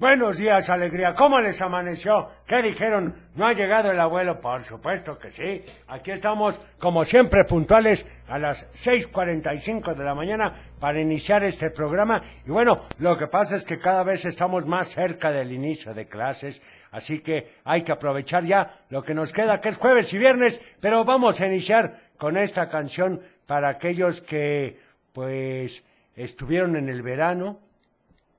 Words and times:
Buenos 0.00 0.38
días, 0.38 0.70
alegría. 0.70 1.14
¿Cómo 1.14 1.42
les 1.42 1.60
amaneció? 1.60 2.30
¿Qué 2.46 2.62
dijeron? 2.62 3.14
¿No 3.34 3.46
ha 3.46 3.52
llegado 3.52 3.92
el 3.92 4.00
abuelo? 4.00 4.40
Por 4.40 4.62
supuesto 4.62 5.18
que 5.18 5.30
sí. 5.30 5.62
Aquí 5.88 6.10
estamos, 6.10 6.58
como 6.78 7.04
siempre, 7.04 7.44
puntuales 7.44 8.06
a 8.26 8.38
las 8.38 8.66
6.45 8.82 9.94
de 9.94 10.02
la 10.02 10.14
mañana 10.14 10.54
para 10.80 11.02
iniciar 11.02 11.44
este 11.44 11.68
programa. 11.68 12.22
Y 12.46 12.50
bueno, 12.50 12.86
lo 12.98 13.18
que 13.18 13.26
pasa 13.26 13.56
es 13.56 13.64
que 13.64 13.78
cada 13.78 14.02
vez 14.02 14.24
estamos 14.24 14.64
más 14.64 14.88
cerca 14.88 15.32
del 15.32 15.52
inicio 15.52 15.92
de 15.92 16.08
clases. 16.08 16.62
Así 16.92 17.20
que 17.20 17.56
hay 17.64 17.82
que 17.82 17.92
aprovechar 17.92 18.44
ya 18.44 18.86
lo 18.88 19.02
que 19.02 19.12
nos 19.12 19.34
queda, 19.34 19.60
que 19.60 19.68
es 19.68 19.76
jueves 19.76 20.10
y 20.14 20.16
viernes. 20.16 20.62
Pero 20.80 21.04
vamos 21.04 21.42
a 21.42 21.46
iniciar 21.46 22.00
con 22.16 22.38
esta 22.38 22.70
canción 22.70 23.20
para 23.44 23.68
aquellos 23.68 24.22
que, 24.22 24.80
pues, 25.12 25.84
estuvieron 26.16 26.76
en 26.76 26.88
el 26.88 27.02
verano 27.02 27.60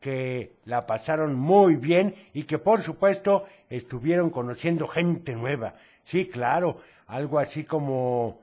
que 0.01 0.51
la 0.65 0.85
pasaron 0.85 1.33
muy 1.35 1.77
bien 1.77 2.15
y 2.33 2.43
que 2.43 2.57
por 2.57 2.81
supuesto 2.81 3.45
estuvieron 3.69 4.31
conociendo 4.31 4.85
gente 4.87 5.35
nueva. 5.35 5.75
Sí, 6.03 6.27
claro, 6.27 6.81
algo 7.07 7.39
así 7.39 7.63
como 7.63 8.41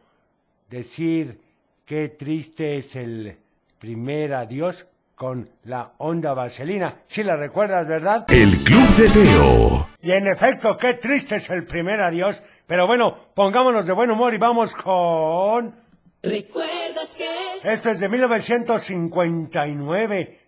decir 0.71 1.39
qué 1.85 2.09
triste 2.11 2.77
es 2.77 2.95
el 2.97 3.37
primer 3.79 4.35
adiós 4.35 4.87
con 5.17 5.51
la 5.65 5.95
onda 5.99 6.33
vaselina. 6.33 7.03
Si 7.09 7.25
la 7.25 7.37
recuerdas, 7.37 7.89
¿verdad? 7.89 8.25
El 8.29 8.57
Club 8.63 8.89
de 8.97 9.11
Teo. 9.11 9.89
Y 10.01 10.13
en 10.13 10.29
efecto, 10.29 10.79
qué 10.79 10.95
triste 10.95 11.35
es 11.37 11.51
el 11.51 11.67
primer 11.67 12.01
adiós. 12.01 12.41
Pero 12.69 12.87
bueno, 12.87 13.19
pongámonos 13.35 13.85
de 13.85 13.93
buen 13.93 14.13
humor 14.13 14.33
y 14.33 14.39
vamos 14.39 14.73
con... 14.77 15.75
¿Recuerdas 16.23 17.17
que? 17.17 17.27
Esto 17.65 17.91
es 17.91 17.99
de 17.99 18.09
1959. 18.09 20.48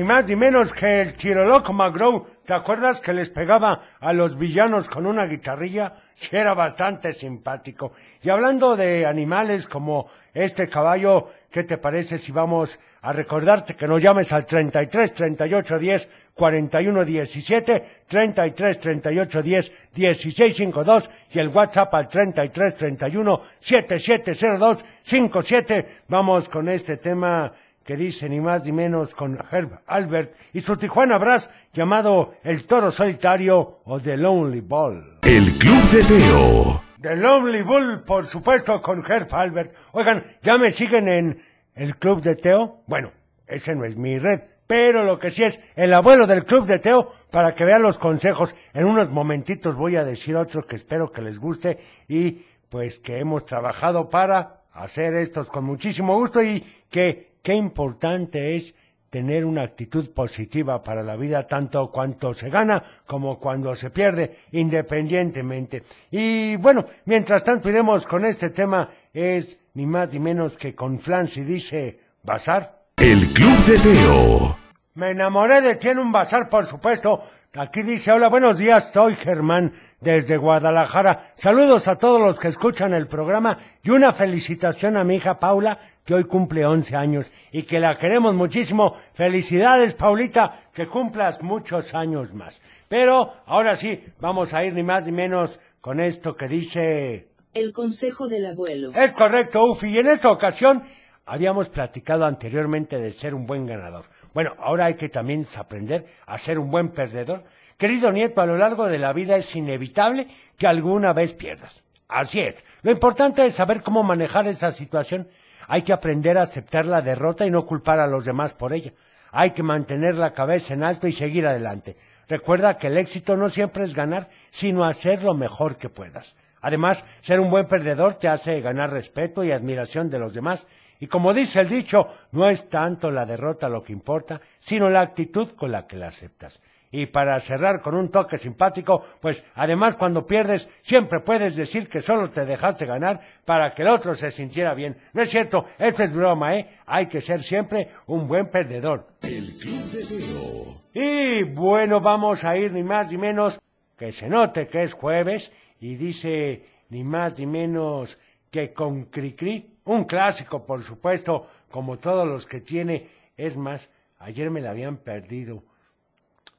Ni 0.00 0.04
más 0.06 0.24
ni 0.24 0.34
menos 0.34 0.72
que 0.72 1.02
el 1.02 1.12
tiroloco 1.12 1.74
McGraw. 1.74 2.26
¿Te 2.46 2.54
acuerdas 2.54 3.02
que 3.02 3.12
les 3.12 3.28
pegaba 3.28 3.82
a 4.00 4.14
los 4.14 4.38
villanos 4.38 4.88
con 4.88 5.04
una 5.04 5.26
guitarrilla? 5.26 5.92
Sí, 6.14 6.34
era 6.34 6.54
bastante 6.54 7.12
simpático. 7.12 7.92
Y 8.22 8.30
hablando 8.30 8.76
de 8.76 9.04
animales 9.04 9.66
como 9.66 10.08
este 10.32 10.70
caballo, 10.70 11.28
¿qué 11.50 11.64
te 11.64 11.76
parece 11.76 12.16
si 12.16 12.32
vamos 12.32 12.80
a 13.02 13.12
recordarte 13.12 13.76
que 13.76 13.86
nos 13.86 14.02
llames 14.02 14.32
al 14.32 14.46
33 14.46 15.12
38 15.12 15.78
10 15.78 16.08
41 16.32 17.04
17, 17.04 17.84
33 18.06 18.80
38 18.80 19.42
10 19.42 19.72
16 19.92 20.56
52 20.56 21.10
y 21.32 21.38
el 21.40 21.48
WhatsApp 21.48 21.94
al 21.94 22.08
33 22.08 22.74
31 22.74 23.42
7702 23.60 24.78
57? 25.02 25.86
Vamos 26.08 26.48
con 26.48 26.70
este 26.70 26.96
tema 26.96 27.52
que 27.90 27.96
dice 27.96 28.28
ni 28.28 28.40
más 28.40 28.64
ni 28.64 28.70
menos 28.70 29.16
con 29.16 29.36
Herb 29.50 29.80
Albert 29.84 30.36
y 30.52 30.60
su 30.60 30.76
Tijuana 30.76 31.18
Brass 31.18 31.50
llamado 31.72 32.34
El 32.44 32.64
Toro 32.64 32.92
Solitario 32.92 33.80
o 33.84 33.98
The 33.98 34.16
Lonely 34.16 34.60
Ball. 34.60 35.18
El 35.22 35.44
Club 35.58 35.82
de 35.90 36.04
Teo. 36.04 36.82
The 37.00 37.16
Lonely 37.16 37.62
Bull, 37.62 38.04
por 38.04 38.26
supuesto, 38.26 38.80
con 38.80 39.04
Herb 39.04 39.34
Albert. 39.34 39.74
Oigan, 39.90 40.22
¿ya 40.40 40.56
me 40.56 40.70
siguen 40.70 41.08
en 41.08 41.42
el 41.74 41.96
Club 41.96 42.22
de 42.22 42.36
Teo? 42.36 42.84
Bueno, 42.86 43.10
ese 43.48 43.74
no 43.74 43.84
es 43.84 43.96
mi 43.96 44.20
red, 44.20 44.42
pero 44.68 45.02
lo 45.02 45.18
que 45.18 45.32
sí 45.32 45.42
es 45.42 45.58
el 45.74 45.92
abuelo 45.92 46.28
del 46.28 46.44
Club 46.44 46.66
de 46.66 46.78
Teo 46.78 47.12
para 47.32 47.56
que 47.56 47.64
vean 47.64 47.82
los 47.82 47.98
consejos. 47.98 48.54
En 48.72 48.84
unos 48.84 49.10
momentitos 49.10 49.74
voy 49.74 49.96
a 49.96 50.04
decir 50.04 50.36
otro 50.36 50.64
que 50.64 50.76
espero 50.76 51.10
que 51.10 51.22
les 51.22 51.40
guste 51.40 51.80
y 52.06 52.44
pues 52.68 53.00
que 53.00 53.18
hemos 53.18 53.46
trabajado 53.46 54.08
para 54.08 54.60
hacer 54.72 55.14
estos 55.14 55.48
con 55.48 55.64
muchísimo 55.64 56.14
gusto 56.14 56.40
y 56.40 56.64
que 56.88 57.29
qué 57.42 57.54
importante 57.54 58.56
es 58.56 58.74
tener 59.10 59.44
una 59.44 59.62
actitud 59.62 60.08
positiva 60.12 60.82
para 60.82 61.02
la 61.02 61.16
vida, 61.16 61.46
tanto 61.46 61.90
cuanto 61.90 62.32
se 62.32 62.48
gana 62.48 62.82
como 63.06 63.38
cuando 63.38 63.74
se 63.74 63.90
pierde, 63.90 64.36
independientemente. 64.52 65.82
Y 66.12 66.56
bueno, 66.56 66.86
mientras 67.06 67.42
tanto 67.42 67.68
iremos 67.68 68.06
con 68.06 68.24
este 68.24 68.50
tema, 68.50 68.88
es 69.12 69.58
ni 69.74 69.84
más 69.84 70.12
ni 70.12 70.20
menos 70.20 70.56
que 70.56 70.74
con 70.74 71.00
Flancy 71.00 71.42
dice, 71.42 71.98
¿bazar? 72.22 72.84
El 72.96 73.26
Club 73.32 73.58
de 73.64 73.78
Teo. 73.78 74.59
Me 74.94 75.10
enamoré 75.10 75.60
de 75.60 75.76
ti 75.76 75.88
en 75.88 76.00
un 76.00 76.10
bazar, 76.10 76.48
por 76.48 76.66
supuesto. 76.66 77.22
Aquí 77.54 77.82
dice, 77.82 78.10
hola, 78.10 78.28
buenos 78.28 78.58
días, 78.58 78.90
soy 78.92 79.14
Germán 79.14 79.72
desde 80.00 80.36
Guadalajara. 80.36 81.32
Saludos 81.36 81.86
a 81.86 81.94
todos 81.94 82.20
los 82.20 82.40
que 82.40 82.48
escuchan 82.48 82.92
el 82.92 83.06
programa 83.06 83.56
y 83.84 83.90
una 83.90 84.12
felicitación 84.12 84.96
a 84.96 85.04
mi 85.04 85.14
hija 85.16 85.38
Paula, 85.38 85.78
que 86.04 86.14
hoy 86.14 86.24
cumple 86.24 86.66
11 86.66 86.96
años 86.96 87.30
y 87.52 87.62
que 87.62 87.78
la 87.78 87.98
queremos 87.98 88.34
muchísimo. 88.34 88.96
Felicidades, 89.14 89.94
Paulita, 89.94 90.62
que 90.72 90.88
cumplas 90.88 91.40
muchos 91.40 91.94
años 91.94 92.34
más. 92.34 92.60
Pero 92.88 93.32
ahora 93.46 93.76
sí, 93.76 94.04
vamos 94.18 94.54
a 94.54 94.64
ir 94.64 94.74
ni 94.74 94.82
más 94.82 95.06
ni 95.06 95.12
menos 95.12 95.60
con 95.80 96.00
esto 96.00 96.34
que 96.34 96.48
dice... 96.48 97.28
El 97.54 97.72
consejo 97.72 98.26
del 98.26 98.44
abuelo. 98.44 98.90
Es 98.92 99.12
correcto, 99.12 99.64
Ufi, 99.66 99.88
y 99.88 99.98
en 99.98 100.08
esta 100.08 100.32
ocasión 100.32 100.82
habíamos 101.30 101.68
platicado 101.68 102.26
anteriormente 102.26 102.98
de 102.98 103.12
ser 103.12 103.36
un 103.36 103.46
buen 103.46 103.64
ganador. 103.64 104.04
Bueno, 104.34 104.52
ahora 104.58 104.86
hay 104.86 104.94
que 104.94 105.08
también 105.08 105.46
aprender 105.56 106.04
a 106.26 106.36
ser 106.38 106.58
un 106.58 106.72
buen 106.72 106.88
perdedor. 106.88 107.44
Querido 107.78 108.10
nieto, 108.10 108.40
a 108.40 108.46
lo 108.46 108.58
largo 108.58 108.88
de 108.88 108.98
la 108.98 109.12
vida 109.12 109.36
es 109.36 109.54
inevitable 109.54 110.26
que 110.58 110.66
alguna 110.66 111.12
vez 111.12 111.32
pierdas. 111.34 111.84
Así 112.08 112.40
es. 112.40 112.56
Lo 112.82 112.90
importante 112.90 113.46
es 113.46 113.54
saber 113.54 113.80
cómo 113.80 114.02
manejar 114.02 114.48
esa 114.48 114.72
situación. 114.72 115.28
Hay 115.68 115.82
que 115.82 115.92
aprender 115.92 116.36
a 116.36 116.42
aceptar 116.42 116.84
la 116.84 117.00
derrota 117.00 117.46
y 117.46 117.50
no 117.52 117.64
culpar 117.64 118.00
a 118.00 118.08
los 118.08 118.24
demás 118.24 118.52
por 118.54 118.72
ella. 118.72 118.92
Hay 119.30 119.52
que 119.52 119.62
mantener 119.62 120.16
la 120.16 120.32
cabeza 120.32 120.74
en 120.74 120.82
alto 120.82 121.06
y 121.06 121.12
seguir 121.12 121.46
adelante. 121.46 121.96
Recuerda 122.28 122.76
que 122.76 122.88
el 122.88 122.98
éxito 122.98 123.36
no 123.36 123.50
siempre 123.50 123.84
es 123.84 123.94
ganar, 123.94 124.30
sino 124.50 124.84
hacer 124.84 125.22
lo 125.22 125.34
mejor 125.34 125.76
que 125.76 125.90
puedas. 125.90 126.34
Además, 126.60 127.04
ser 127.20 127.38
un 127.38 127.50
buen 127.50 127.68
perdedor 127.68 128.14
te 128.14 128.26
hace 128.26 128.60
ganar 128.60 128.90
respeto 128.90 129.44
y 129.44 129.52
admiración 129.52 130.10
de 130.10 130.18
los 130.18 130.34
demás. 130.34 130.66
Y 131.00 131.06
como 131.06 131.32
dice 131.32 131.60
el 131.60 131.68
dicho, 131.68 132.08
no 132.32 132.48
es 132.48 132.68
tanto 132.68 133.10
la 133.10 133.24
derrota 133.24 133.68
lo 133.68 133.82
que 133.82 133.92
importa, 133.92 134.40
sino 134.58 134.90
la 134.90 135.00
actitud 135.00 135.48
con 135.52 135.72
la 135.72 135.86
que 135.86 135.96
la 135.96 136.08
aceptas. 136.08 136.60
Y 136.92 137.06
para 137.06 137.38
cerrar 137.40 137.80
con 137.80 137.94
un 137.94 138.10
toque 138.10 138.36
simpático, 138.36 139.02
pues 139.20 139.44
además 139.54 139.94
cuando 139.94 140.26
pierdes 140.26 140.68
siempre 140.82 141.20
puedes 141.20 141.56
decir 141.56 141.88
que 141.88 142.00
solo 142.00 142.30
te 142.30 142.44
dejaste 142.44 142.84
ganar 142.84 143.20
para 143.44 143.72
que 143.72 143.82
el 143.82 143.88
otro 143.88 144.14
se 144.14 144.30
sintiera 144.30 144.74
bien. 144.74 144.96
No 145.12 145.22
es 145.22 145.30
cierto, 145.30 145.66
esto 145.78 146.02
es 146.02 146.12
broma, 146.12 146.56
¿eh? 146.56 146.78
Hay 146.86 147.06
que 147.06 147.22
ser 147.22 147.42
siempre 147.42 147.90
un 148.06 148.26
buen 148.26 148.48
perdedor. 148.48 149.06
El 149.22 149.46
Club 149.58 149.84
de 149.92 150.04
Teo. 150.04 150.80
Y 150.92 151.44
bueno, 151.44 152.00
vamos 152.00 152.44
a 152.44 152.56
ir 152.56 152.72
ni 152.72 152.82
más 152.82 153.10
ni 153.10 153.16
menos 153.16 153.58
que 153.96 154.12
se 154.12 154.28
note 154.28 154.66
que 154.66 154.82
es 154.82 154.92
jueves 154.92 155.52
y 155.78 155.94
dice 155.94 156.64
ni 156.88 157.04
más 157.04 157.38
ni 157.38 157.46
menos 157.46 158.18
que 158.50 158.72
con 158.72 159.04
Cricri, 159.04 159.69
un 159.90 160.04
clásico 160.04 160.64
por 160.64 160.84
supuesto, 160.84 161.48
como 161.70 161.98
todos 161.98 162.26
los 162.26 162.46
que 162.46 162.60
tiene. 162.60 163.08
Es 163.36 163.56
más, 163.56 163.90
ayer 164.20 164.48
me 164.50 164.60
la 164.60 164.70
habían 164.70 164.98
perdido. 164.98 165.64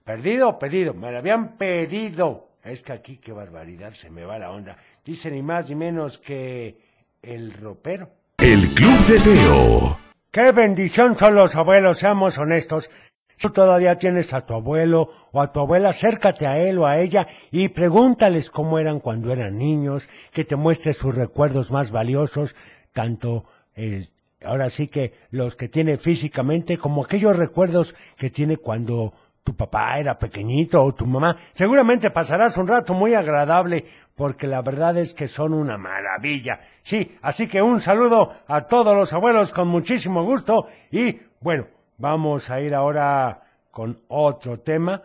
¿Perdido 0.03 0.49
o 0.49 0.59
pedido? 0.59 0.93
Me 0.93 1.11
la 1.11 1.19
habían 1.19 1.55
pedido. 1.57 2.49
Es 2.63 2.81
que 2.81 2.91
aquí 2.91 3.17
qué 3.17 3.31
barbaridad, 3.31 3.93
se 3.93 4.09
me 4.09 4.25
va 4.25 4.37
la 4.37 4.51
onda. 4.51 4.75
Dice 5.05 5.31
ni 5.31 5.41
más 5.41 5.69
ni 5.69 5.75
menos 5.75 6.17
que 6.17 6.77
el 7.21 7.53
ropero. 7.53 8.09
El 8.37 8.67
Club 8.73 8.99
de 9.05 9.19
Teo. 9.19 9.97
Qué 10.29 10.51
bendición 10.51 11.17
son 11.17 11.35
los 11.35 11.55
abuelos, 11.55 11.99
seamos 11.99 12.37
honestos. 12.37 12.89
Si 13.29 13.37
tú 13.37 13.51
todavía 13.51 13.97
tienes 13.97 14.33
a 14.33 14.45
tu 14.45 14.53
abuelo 14.53 15.09
o 15.31 15.41
a 15.41 15.51
tu 15.51 15.61
abuela, 15.61 15.89
acércate 15.89 16.47
a 16.47 16.59
él 16.59 16.77
o 16.79 16.85
a 16.85 16.99
ella 16.99 17.27
y 17.49 17.69
pregúntales 17.69 18.49
cómo 18.49 18.77
eran 18.77 18.99
cuando 18.99 19.31
eran 19.31 19.57
niños, 19.57 20.07
que 20.31 20.43
te 20.43 20.55
muestre 20.55 20.93
sus 20.93 21.15
recuerdos 21.15 21.71
más 21.71 21.91
valiosos, 21.91 22.55
tanto 22.93 23.45
eh, 23.75 24.07
ahora 24.43 24.69
sí 24.69 24.87
que 24.87 25.13
los 25.31 25.55
que 25.55 25.69
tiene 25.69 25.97
físicamente, 25.97 26.77
como 26.77 27.03
aquellos 27.03 27.35
recuerdos 27.35 27.95
que 28.17 28.29
tiene 28.29 28.57
cuando 28.57 29.13
tu 29.43 29.55
papá 29.55 29.99
era 29.99 30.19
pequeñito 30.19 30.83
o 30.83 30.93
tu 30.93 31.05
mamá. 31.05 31.35
Seguramente 31.53 32.11
pasarás 32.11 32.57
un 32.57 32.67
rato 32.67 32.93
muy 32.93 33.13
agradable 33.13 33.85
porque 34.15 34.47
la 34.47 34.61
verdad 34.61 34.97
es 34.97 35.13
que 35.13 35.27
son 35.27 35.53
una 35.53 35.77
maravilla. 35.77 36.61
Sí, 36.83 37.17
así 37.21 37.47
que 37.47 37.61
un 37.61 37.79
saludo 37.79 38.33
a 38.47 38.61
todos 38.67 38.95
los 38.95 39.13
abuelos 39.13 39.51
con 39.51 39.67
muchísimo 39.67 40.23
gusto 40.23 40.67
y 40.91 41.19
bueno, 41.39 41.67
vamos 41.97 42.49
a 42.49 42.61
ir 42.61 42.75
ahora 42.75 43.41
con 43.71 44.01
otro 44.09 44.59
tema, 44.59 45.01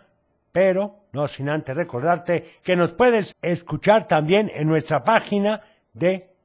pero 0.52 1.06
no 1.12 1.28
sin 1.28 1.48
antes 1.48 1.74
recordarte 1.74 2.58
que 2.62 2.76
nos 2.76 2.92
puedes 2.92 3.34
escuchar 3.40 4.06
también 4.06 4.50
en 4.54 4.68
nuestra 4.68 5.02
página 5.02 5.62
de 5.94 6.35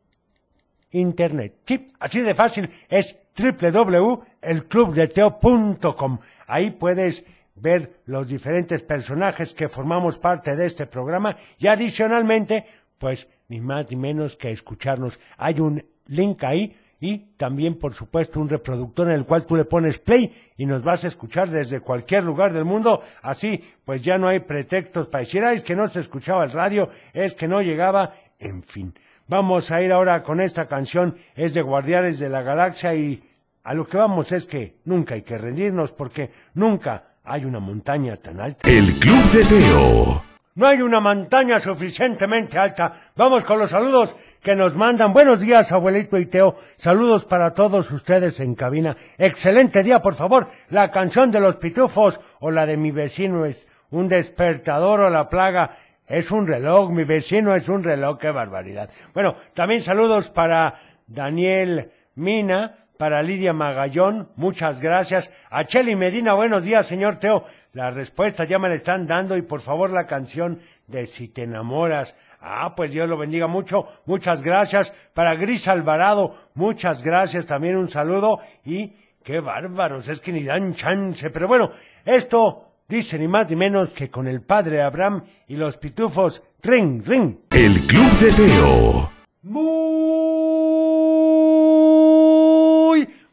internet. 0.92 1.56
Sí, 1.66 1.88
así 2.00 2.22
de 2.22 2.36
fácil 2.36 2.70
es 2.90 3.18
www.elclubdeteo.com. 3.38 6.20
Ahí 6.48 6.72
puedes 6.72 7.24
ver 7.56 8.02
los 8.06 8.28
diferentes 8.28 8.84
personajes 8.84 9.54
que 9.54 9.70
formamos 9.70 10.18
parte 10.18 10.56
de 10.56 10.66
este 10.66 10.88
programa 10.88 11.38
y 11.58 11.68
adicionalmente, 11.68 12.66
pues 12.98 13.28
ni 13.48 13.62
más 13.62 13.90
ni 13.90 13.98
menos 13.98 14.36
que 14.36 14.52
escucharnos. 14.52 15.20
Hay 15.38 15.60
un 15.60 15.86
link 16.08 16.44
ahí 16.44 16.76
y 17.00 17.34
también, 17.36 17.80
por 17.80 17.94
supuesto, 17.94 18.40
un 18.40 18.50
reproductor 18.50 19.08
en 19.08 19.16
el 19.16 19.26
cual 19.26 19.46
tú 19.46 19.56
le 19.56 19.66
pones 19.66 19.98
play 19.98 20.52
y 20.56 20.66
nos 20.66 20.84
vas 20.84 21.04
a 21.04 21.08
escuchar 21.08 21.50
desde 21.50 21.80
cualquier 21.80 22.24
lugar 22.24 22.54
del 22.54 22.66
mundo. 22.66 23.02
Así, 23.24 23.64
pues 23.84 24.04
ya 24.04 24.20
no 24.20 24.28
hay 24.28 24.42
pretextos 24.42 25.08
para 25.08 25.24
decir, 25.24 25.44
"Ay, 25.44 25.58
es 25.58 25.64
que 25.64 25.76
no 25.76 25.88
se 25.88 26.00
escuchaba 26.00 26.44
el 26.44 26.52
radio, 26.52 26.90
es 27.14 27.34
que 27.34 27.48
no 27.48 27.62
llegaba, 27.62 28.14
en 28.38 28.62
fin. 28.64 28.94
Vamos 29.28 29.72
a 29.72 29.82
ir 29.82 29.92
ahora 29.92 30.24
con 30.24 30.42
esta 30.42 30.68
canción, 30.68 31.18
es 31.36 31.54
de 31.54 31.62
Guardianes 31.62 32.20
de 32.20 32.30
la 32.30 32.42
Galaxia 32.42 32.94
y 32.94 33.24
a 33.64 33.74
lo 33.74 33.88
que 33.88 33.98
vamos 33.98 34.32
es 34.32 34.46
que 34.46 34.78
nunca 34.86 35.16
hay 35.16 35.22
que 35.22 35.38
rendirnos 35.38 35.92
porque 35.92 36.32
nunca 36.56 37.16
hay 37.24 37.46
una 37.46 37.60
montaña 37.60 38.16
tan 38.18 38.40
alta. 38.40 38.70
El 38.70 38.86
Club 39.00 39.24
de 39.32 39.46
Teo. 39.46 40.24
No 40.54 40.68
hay 40.68 40.82
una 40.82 41.00
montaña 41.00 41.62
suficientemente 41.62 42.58
alta. 42.58 43.12
Vamos 43.16 43.46
con 43.46 43.58
los 43.58 43.70
saludos 43.70 44.14
que 44.42 44.54
nos 44.54 44.76
mandan. 44.76 45.14
Buenos 45.14 45.40
días, 45.40 45.72
abuelito 45.72 46.18
y 46.18 46.26
Teo. 46.26 46.56
Saludos 46.76 47.24
para 47.24 47.54
todos 47.54 47.90
ustedes 47.92 48.40
en 48.42 48.56
cabina. 48.56 48.98
Excelente 49.18 49.82
día, 49.82 50.02
por 50.02 50.16
favor. 50.16 50.48
La 50.70 50.92
canción 50.92 51.32
de 51.32 51.40
los 51.40 51.56
pitufos 51.56 52.20
o 52.42 52.52
la 52.52 52.66
de 52.66 52.76
mi 52.76 52.92
vecino 52.92 53.46
es 53.46 53.66
un 53.92 54.10
despertador 54.10 55.00
o 55.00 55.10
la 55.10 55.30
plaga. 55.30 55.78
Es 56.12 56.30
un 56.30 56.46
reloj, 56.46 56.92
mi 56.92 57.06
vecino 57.06 57.56
es 57.56 57.70
un 57.70 57.86
reloj, 57.86 58.18
qué 58.18 58.32
barbaridad. 58.32 58.90
Bueno, 59.14 59.34
también 59.54 59.82
saludos 59.82 60.30
para 60.30 60.76
Daniel 61.08 61.90
Mina, 62.16 62.86
para 62.98 63.24
Lidia 63.24 63.54
Magallón, 63.54 64.30
muchas 64.36 64.82
gracias. 64.82 65.32
A 65.50 65.64
Cheli 65.64 65.96
Medina, 65.96 66.34
buenos 66.34 66.66
días, 66.66 66.86
señor 66.86 67.16
Teo. 67.16 67.46
La 67.72 67.92
respuesta 67.92 68.44
ya 68.44 68.60
me 68.60 68.68
la 68.68 68.76
están 68.76 69.08
dando 69.08 69.38
y 69.38 69.42
por 69.42 69.62
favor 69.62 69.90
la 69.92 70.06
canción 70.06 70.60
de 70.86 71.08
Si 71.08 71.30
te 71.30 71.44
enamoras. 71.44 72.14
Ah, 72.42 72.74
pues 72.76 72.92
Dios 72.92 73.08
lo 73.08 73.16
bendiga 73.16 73.48
mucho. 73.48 73.88
Muchas 74.06 74.42
gracias. 74.42 74.92
Para 75.14 75.36
Gris 75.36 75.70
Alvarado, 75.70 76.36
muchas 76.56 77.02
gracias. 77.02 77.46
También 77.46 77.78
un 77.78 77.90
saludo. 77.90 78.42
Y 78.66 78.98
qué 79.24 79.40
bárbaros, 79.40 80.10
es 80.10 80.20
que 80.20 80.34
ni 80.34 80.44
dan 80.44 80.76
chance. 80.76 81.30
Pero 81.30 81.48
bueno, 81.48 81.72
esto 82.04 82.71
dice 82.92 83.18
ni 83.18 83.28
más 83.28 83.50
ni 83.50 83.56
menos 83.56 83.90
que 83.90 84.12
con 84.12 84.28
el 84.28 84.42
padre 84.42 84.82
Abraham 84.82 85.24
y 85.48 85.56
los 85.56 85.78
pitufos. 85.78 86.44
Ring, 86.62 87.02
ring. 87.06 87.38
El 87.50 87.80
Club 87.88 88.12
de 88.20 88.34
Teo. 88.34 89.10
Muy 89.44 89.88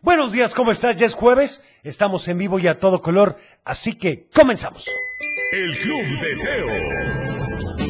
buenos 0.00 0.30
días, 0.32 0.54
¿cómo 0.54 0.70
estás? 0.70 0.94
Ya 0.96 1.06
es 1.06 1.14
jueves, 1.14 1.62
estamos 1.82 2.28
en 2.28 2.38
vivo 2.38 2.58
y 2.60 2.68
a 2.68 2.78
todo 2.78 3.02
color, 3.02 3.36
así 3.64 3.94
que 3.94 4.28
comenzamos. 4.32 4.88
El 5.52 5.76
Club 5.76 6.04
de 6.20 6.36
Teo. 6.36 6.68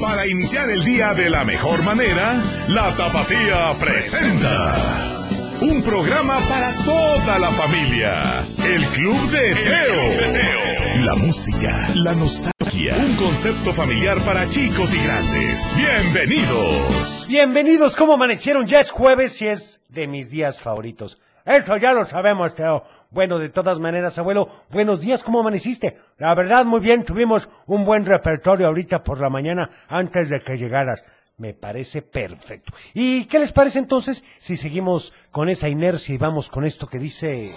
Para 0.00 0.26
iniciar 0.26 0.70
el 0.70 0.82
día 0.84 1.12
de 1.12 1.28
la 1.28 1.44
mejor 1.44 1.82
manera, 1.84 2.42
la 2.68 2.96
Tapatía 2.96 3.74
presenta. 3.78 5.17
Un 5.60 5.82
programa 5.82 6.38
para 6.48 6.72
toda 6.84 7.36
la 7.40 7.50
familia. 7.50 8.44
El 8.64 8.80
Club 8.94 9.30
de 9.32 9.54
Teo. 9.54 11.04
La 11.04 11.16
música, 11.16 11.88
la 11.96 12.14
nostalgia. 12.14 12.94
Un 12.94 13.16
concepto 13.16 13.72
familiar 13.72 14.18
para 14.24 14.48
chicos 14.48 14.94
y 14.94 15.02
grandes. 15.02 15.74
Bienvenidos. 15.76 17.26
Bienvenidos, 17.28 17.96
¿cómo 17.96 18.14
amanecieron? 18.14 18.68
Ya 18.68 18.78
es 18.78 18.92
jueves 18.92 19.42
y 19.42 19.48
es 19.48 19.80
de 19.88 20.06
mis 20.06 20.30
días 20.30 20.60
favoritos. 20.60 21.20
Eso 21.44 21.76
ya 21.76 21.92
lo 21.92 22.04
sabemos, 22.04 22.54
Teo. 22.54 22.84
Bueno, 23.10 23.38
de 23.38 23.48
todas 23.48 23.80
maneras, 23.80 24.18
abuelo, 24.18 24.48
buenos 24.70 25.00
días, 25.00 25.24
¿cómo 25.24 25.40
amaneciste? 25.40 25.98
La 26.18 26.34
verdad, 26.34 26.66
muy 26.66 26.78
bien, 26.78 27.04
tuvimos 27.04 27.48
un 27.66 27.84
buen 27.86 28.04
repertorio 28.04 28.66
ahorita 28.66 29.02
por 29.02 29.18
la 29.18 29.30
mañana 29.30 29.70
antes 29.88 30.28
de 30.28 30.40
que 30.40 30.58
llegaras. 30.58 31.02
Me 31.38 31.54
parece 31.54 32.02
perfecto. 32.02 32.72
¿Y 32.94 33.24
qué 33.26 33.38
les 33.38 33.52
parece 33.52 33.78
entonces 33.78 34.24
si 34.38 34.56
seguimos 34.56 35.12
con 35.30 35.48
esa 35.48 35.68
inercia 35.68 36.14
y 36.14 36.18
vamos 36.18 36.50
con 36.50 36.64
esto 36.64 36.88
que 36.88 36.98
dice... 36.98 37.52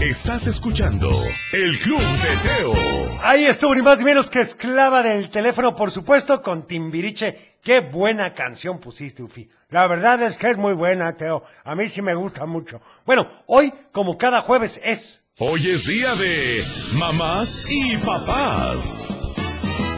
Estás 0.00 0.46
escuchando 0.46 1.10
El 1.52 1.78
Club 1.78 2.00
de 2.00 2.48
Teo. 2.48 3.18
Ahí 3.22 3.46
estuvo 3.46 3.74
ni 3.74 3.82
más 3.82 3.98
ni 3.98 4.04
menos 4.04 4.30
que 4.30 4.40
esclava 4.40 5.02
del 5.02 5.30
teléfono, 5.30 5.74
por 5.74 5.90
supuesto, 5.90 6.42
con 6.42 6.66
Timbiriche. 6.66 7.56
Qué 7.62 7.80
buena 7.80 8.32
canción 8.32 8.78
pusiste, 8.78 9.22
Ufi. 9.22 9.48
La 9.70 9.86
verdad 9.86 10.22
es 10.22 10.36
que 10.36 10.50
es 10.50 10.56
muy 10.58 10.74
buena, 10.74 11.16
Teo. 11.16 11.44
A 11.64 11.74
mí 11.74 11.88
sí 11.88 12.02
me 12.02 12.14
gusta 12.14 12.46
mucho. 12.46 12.80
Bueno, 13.04 13.26
hoy, 13.46 13.72
como 13.90 14.16
cada 14.16 14.42
jueves, 14.42 14.80
es... 14.84 15.22
Hoy 15.38 15.68
es 15.68 15.86
día 15.86 16.14
de 16.14 16.64
mamás 16.92 17.66
y 17.68 17.96
papás. 17.98 19.04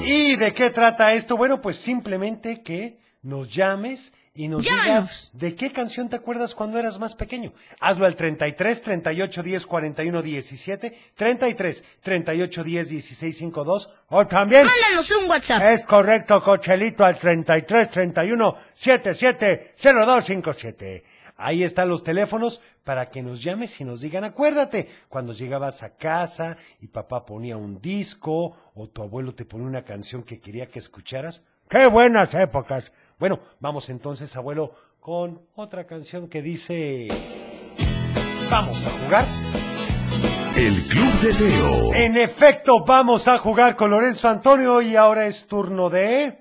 ¿Y 0.09 0.37
de 0.37 0.55
qué 0.55 0.71
trata 0.71 1.13
esto? 1.13 1.37
Bueno, 1.37 1.61
pues 1.61 1.77
simplemente 1.77 2.63
que 2.63 2.99
nos 3.21 3.53
llames 3.53 4.15
y 4.33 4.49
nos 4.49 4.63
digas 4.65 4.85
Llámanos. 4.87 5.31
de 5.35 5.55
qué 5.55 5.71
canción 5.71 6.09
te 6.09 6.17
acuerdas 6.17 6.55
cuando 6.55 6.79
eras 6.79 6.99
más 6.99 7.15
pequeño. 7.15 7.53
Hazlo 7.81 8.07
al 8.07 8.17
33 8.17 8.83
38 8.83 9.43
10 9.43 9.67
41 9.67 10.23
17, 10.23 10.99
33 11.15 11.85
38 12.01 12.65
10 12.65 12.89
16 12.89 13.37
52 13.37 13.91
o 14.09 14.27
también 14.27 14.65
Mándanos 14.65 15.11
un 15.11 15.29
WhatsApp. 15.29 15.63
es 15.65 15.85
correcto, 15.85 16.41
Cochelito, 16.43 17.05
al 17.05 17.19
33 17.19 17.91
31 17.91 18.55
77 18.75 19.75
0257. 19.83 21.05
Ahí 21.41 21.63
están 21.63 21.89
los 21.89 22.03
teléfonos 22.03 22.61
para 22.83 23.11
que 23.11 23.23
nos 23.23 23.41
llames 23.41 23.81
y 23.81 23.85
nos 23.85 24.01
digan, 24.01 24.25
acuérdate, 24.25 24.89
cuando 25.09 25.33
llegabas 25.33 25.85
a 25.85 25.95
casa 25.95 26.57
y 26.81 26.89
papá 26.89 27.25
ponía 27.25 27.57
un 27.57 27.81
disco 27.81 28.57
o 28.75 28.89
tu 28.89 29.03
abuelo 29.03 29.33
te 29.33 29.45
ponía 29.45 29.69
una 29.69 29.85
canción 29.85 30.25
que 30.25 30.41
quería 30.41 30.67
que 30.67 30.81
escucharas. 30.81 31.45
¡Qué 31.71 31.87
buenas 31.87 32.35
épocas! 32.35 32.93
Bueno, 33.21 33.39
vamos 33.61 33.89
entonces, 33.89 34.35
abuelo, 34.35 34.75
con 34.99 35.41
otra 35.55 35.87
canción 35.87 36.29
que 36.29 36.43
dice... 36.43 37.07
Vamos 38.51 38.85
a 38.85 38.91
jugar. 38.91 39.25
El 40.57 40.75
Club 40.89 41.13
de 41.21 41.35
Teo. 41.35 41.95
En 41.95 42.17
efecto, 42.17 42.85
vamos 42.85 43.29
a 43.29 43.39
jugar 43.39 43.77
con 43.77 43.91
Lorenzo 43.91 44.29
Antonio 44.29 44.83
y 44.83 44.97
ahora 44.97 45.27
es 45.29 45.47
turno 45.47 45.89
de... 45.89 46.37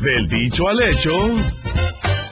Del 0.00 0.28
dicho 0.28 0.68
al 0.68 0.82
hecho. 0.82 1.12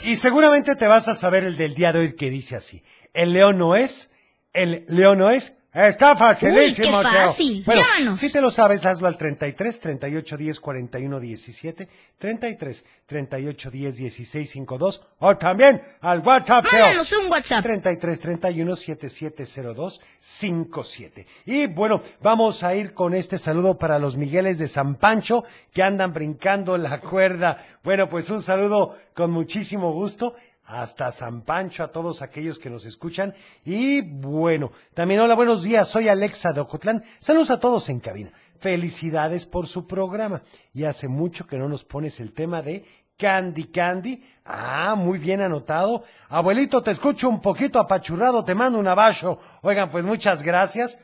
Y 0.04 0.16
seguramente 0.16 0.75
te 0.75 0.88
vas 0.88 1.06
a 1.06 1.14
saber 1.14 1.44
el 1.44 1.56
del 1.56 1.75
día 1.75 1.92
de 1.92 2.00
hoy 2.00 2.12
que 2.14 2.28
dice 2.28 2.56
así. 2.56 2.82
El 3.14 3.32
león 3.32 3.56
no 3.56 3.76
es, 3.76 4.11
el 4.52 4.85
león 4.88 5.18
no 5.18 5.30
es. 5.30 5.54
Está 5.74 6.14
facilísimo, 6.14 6.60
Uy, 6.66 6.74
qué 6.74 6.82
Teo. 6.82 7.02
fácil. 7.02 7.62
Bueno, 7.64 7.80
Llámanos. 7.82 8.18
si 8.18 8.30
te 8.30 8.42
lo 8.42 8.50
sabes, 8.50 8.84
hazlo 8.84 9.08
al 9.08 9.16
33 9.16 9.80
38 9.80 10.36
10 10.36 10.60
41 10.60 11.18
17, 11.20 11.88
33 12.18 12.84
38 13.06 13.70
10 13.70 13.96
16 13.96 14.50
52 14.50 15.02
o 15.20 15.36
también 15.38 15.80
al 16.02 16.20
WhatsApp, 16.20 16.66
Teo. 16.68 16.78
Mándanos 16.80 17.12
un 17.14 17.30
WhatsApp. 17.30 17.62
33 17.62 18.20
31 18.20 18.76
7702 18.76 20.00
57. 20.20 21.26
Y 21.46 21.66
bueno, 21.68 22.02
vamos 22.20 22.62
a 22.64 22.74
ir 22.74 22.92
con 22.92 23.14
este 23.14 23.38
saludo 23.38 23.78
para 23.78 23.98
los 23.98 24.18
Migueles 24.18 24.58
de 24.58 24.68
San 24.68 24.96
Pancho 24.96 25.42
que 25.72 25.82
andan 25.82 26.12
brincando 26.12 26.76
la 26.76 27.00
cuerda. 27.00 27.64
Bueno, 27.82 28.10
pues 28.10 28.28
un 28.28 28.42
saludo 28.42 28.94
con 29.14 29.30
muchísimo 29.30 29.90
gusto. 29.92 30.34
Hasta 30.64 31.11
San 31.11 31.42
Pancho, 31.42 31.83
a 31.83 31.92
todos 31.92 32.23
aquellos 32.23 32.59
que 32.59 32.71
nos 32.71 32.85
escuchan. 32.85 33.35
Y 33.64 34.00
bueno, 34.00 34.71
también 34.95 35.21
hola, 35.21 35.35
buenos 35.35 35.62
días, 35.62 35.88
soy 35.88 36.09
Alexa 36.09 36.52
de 36.52 36.61
Ocotlán. 36.61 37.04
Saludos 37.19 37.50
a 37.50 37.61
todos 37.61 37.88
en 37.88 38.00
cabina. 38.00 38.33
Felicidades 38.61 39.45
por 39.45 39.66
su 39.66 39.87
programa. 39.87 40.42
Y 40.73 40.85
hace 40.85 41.09
mucho 41.09 41.47
que 41.47 41.59
no 41.59 41.69
nos 41.69 41.85
pones 41.85 42.21
el 42.21 42.33
tema 42.33 42.62
de 42.62 42.85
Candy 43.19 43.64
Candy. 43.64 44.23
Ah, 44.45 44.95
muy 44.97 45.19
bien 45.19 45.40
anotado. 45.40 46.04
Abuelito, 46.28 46.83
te 46.83 46.92
escucho 46.92 47.28
un 47.28 47.40
poquito 47.40 47.78
apachurrado, 47.78 48.45
te 48.45 48.54
mando 48.54 48.78
un 48.78 48.87
abajo. 48.87 49.38
Oigan, 49.62 49.90
pues 49.90 50.04
muchas 50.04 50.42
gracias. 50.42 50.99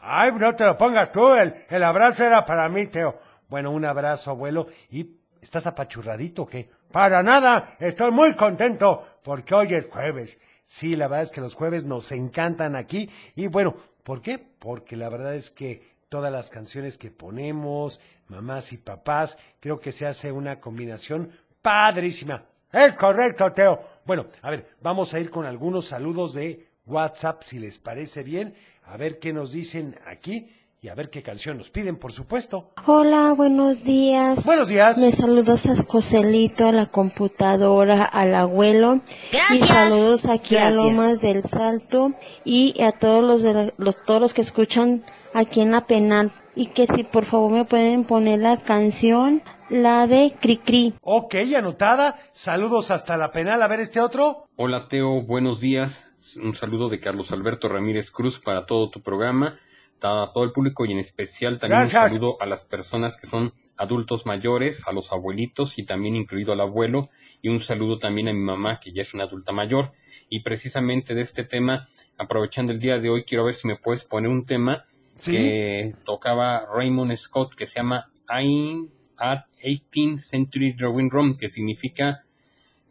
Ay, 0.00 0.32
no 0.38 0.54
te 0.54 0.64
lo 0.64 0.78
pongas 0.78 1.12
tú, 1.12 1.34
el, 1.34 1.54
el 1.68 1.82
abrazo 1.82 2.24
era 2.24 2.46
para 2.46 2.68
mí, 2.68 2.86
Teo. 2.86 3.18
Bueno, 3.48 3.70
un 3.72 3.84
abrazo, 3.84 4.30
abuelo, 4.30 4.68
y 4.90 5.16
¿Estás 5.46 5.66
apachurradito 5.68 6.42
o 6.42 6.46
qué? 6.46 6.70
Para 6.96 7.22
nada, 7.22 7.76
estoy 7.78 8.10
muy 8.10 8.34
contento 8.36 9.06
porque 9.22 9.54
hoy 9.54 9.74
es 9.74 9.84
jueves. 9.84 10.38
Sí, 10.64 10.96
la 10.96 11.08
verdad 11.08 11.24
es 11.24 11.30
que 11.30 11.42
los 11.42 11.52
jueves 11.52 11.84
nos 11.84 12.10
encantan 12.10 12.74
aquí. 12.74 13.10
Y 13.34 13.48
bueno, 13.48 13.76
¿por 14.02 14.22
qué? 14.22 14.38
Porque 14.38 14.96
la 14.96 15.10
verdad 15.10 15.34
es 15.34 15.50
que 15.50 15.98
todas 16.08 16.32
las 16.32 16.48
canciones 16.48 16.96
que 16.96 17.10
ponemos, 17.10 18.00
mamás 18.28 18.72
y 18.72 18.78
papás, 18.78 19.36
creo 19.60 19.78
que 19.78 19.92
se 19.92 20.06
hace 20.06 20.32
una 20.32 20.58
combinación 20.58 21.32
padrísima. 21.60 22.46
Es 22.72 22.94
correcto, 22.94 23.52
Teo. 23.52 23.78
Bueno, 24.06 24.24
a 24.40 24.48
ver, 24.48 24.66
vamos 24.80 25.12
a 25.12 25.20
ir 25.20 25.28
con 25.28 25.44
algunos 25.44 25.84
saludos 25.84 26.32
de 26.32 26.66
WhatsApp, 26.86 27.42
si 27.42 27.58
les 27.58 27.78
parece 27.78 28.22
bien, 28.22 28.54
a 28.86 28.96
ver 28.96 29.18
qué 29.18 29.34
nos 29.34 29.52
dicen 29.52 29.98
aquí 30.06 30.50
y 30.86 30.88
a 30.88 30.94
ver 30.94 31.10
qué 31.10 31.20
canción 31.20 31.58
nos 31.58 31.68
piden, 31.68 31.96
por 31.96 32.12
supuesto. 32.12 32.70
Hola, 32.84 33.32
buenos 33.32 33.82
días. 33.82 34.44
Buenos 34.46 34.68
días. 34.68 34.98
Me 34.98 35.10
saludos 35.10 35.66
a 35.66 35.74
Joselito, 35.82 36.68
a 36.68 36.70
la 36.72 36.86
computadora, 36.86 38.04
al 38.04 38.32
abuelo. 38.36 39.00
Gracias. 39.32 39.62
Y 39.62 39.64
saludos 39.66 40.26
aquí 40.26 40.56
a. 40.56 40.70
Lomas 40.70 41.20
del 41.20 41.42
Salto 41.42 42.12
y 42.44 42.80
a 42.80 42.92
todos 42.92 43.24
los, 43.24 43.42
de 43.42 43.52
la- 43.52 43.72
los 43.78 43.96
todos 44.04 44.20
los 44.20 44.32
que 44.32 44.42
escuchan 44.42 45.04
aquí 45.34 45.60
en 45.60 45.72
la 45.72 45.86
penal. 45.88 46.30
Y 46.54 46.66
que 46.66 46.86
si 46.86 47.02
por 47.02 47.24
favor 47.24 47.50
me 47.50 47.64
pueden 47.64 48.04
poner 48.04 48.38
la 48.38 48.56
canción, 48.56 49.42
la 49.68 50.06
de 50.06 50.36
Cricri. 50.40 50.94
Ok, 51.02 51.34
anotada. 51.56 52.14
Saludos 52.30 52.92
hasta 52.92 53.16
la 53.16 53.32
penal. 53.32 53.60
A 53.60 53.66
ver 53.66 53.80
este 53.80 54.00
otro. 54.00 54.46
Hola 54.54 54.86
Teo, 54.86 55.20
buenos 55.22 55.58
días. 55.60 56.12
Un 56.40 56.54
saludo 56.54 56.88
de 56.88 57.00
Carlos 57.00 57.32
Alberto 57.32 57.68
Ramírez 57.68 58.10
Cruz 58.12 58.40
para 58.40 58.66
todo 58.66 58.88
tu 58.90 59.00
programa, 59.00 59.58
a 60.02 60.30
todo 60.32 60.44
el 60.44 60.52
público 60.52 60.84
y 60.84 60.92
en 60.92 60.98
especial 60.98 61.58
también 61.58 61.82
Gracias. 61.82 62.02
un 62.04 62.08
saludo 62.10 62.36
a 62.40 62.46
las 62.46 62.64
personas 62.64 63.16
que 63.16 63.26
son 63.26 63.52
adultos 63.76 64.24
mayores, 64.26 64.86
a 64.86 64.92
los 64.92 65.12
abuelitos 65.12 65.78
y 65.78 65.84
también 65.84 66.16
incluido 66.16 66.52
al 66.52 66.60
abuelo 66.60 67.10
y 67.42 67.48
un 67.48 67.60
saludo 67.60 67.98
también 67.98 68.28
a 68.28 68.32
mi 68.32 68.40
mamá 68.40 68.80
que 68.80 68.92
ya 68.92 69.02
es 69.02 69.12
una 69.14 69.24
adulta 69.24 69.52
mayor. 69.52 69.92
Y 70.28 70.40
precisamente 70.40 71.14
de 71.14 71.20
este 71.20 71.44
tema, 71.44 71.88
aprovechando 72.18 72.72
el 72.72 72.80
día 72.80 72.98
de 72.98 73.10
hoy, 73.10 73.24
quiero 73.24 73.44
ver 73.44 73.54
si 73.54 73.66
me 73.68 73.76
puedes 73.76 74.04
poner 74.04 74.30
un 74.30 74.44
tema 74.46 74.84
Sí. 75.18 75.32
que 75.32 75.94
tocaba 76.04 76.66
Raymond 76.74 77.16
Scott 77.16 77.54
que 77.54 77.64
se 77.64 77.76
llama 77.76 78.10
I'm 78.28 78.90
at 79.16 79.44
18th 79.62 80.18
Century 80.18 80.72
Drawing 80.72 81.10
Room, 81.10 81.36
que 81.38 81.48
significa 81.48 82.24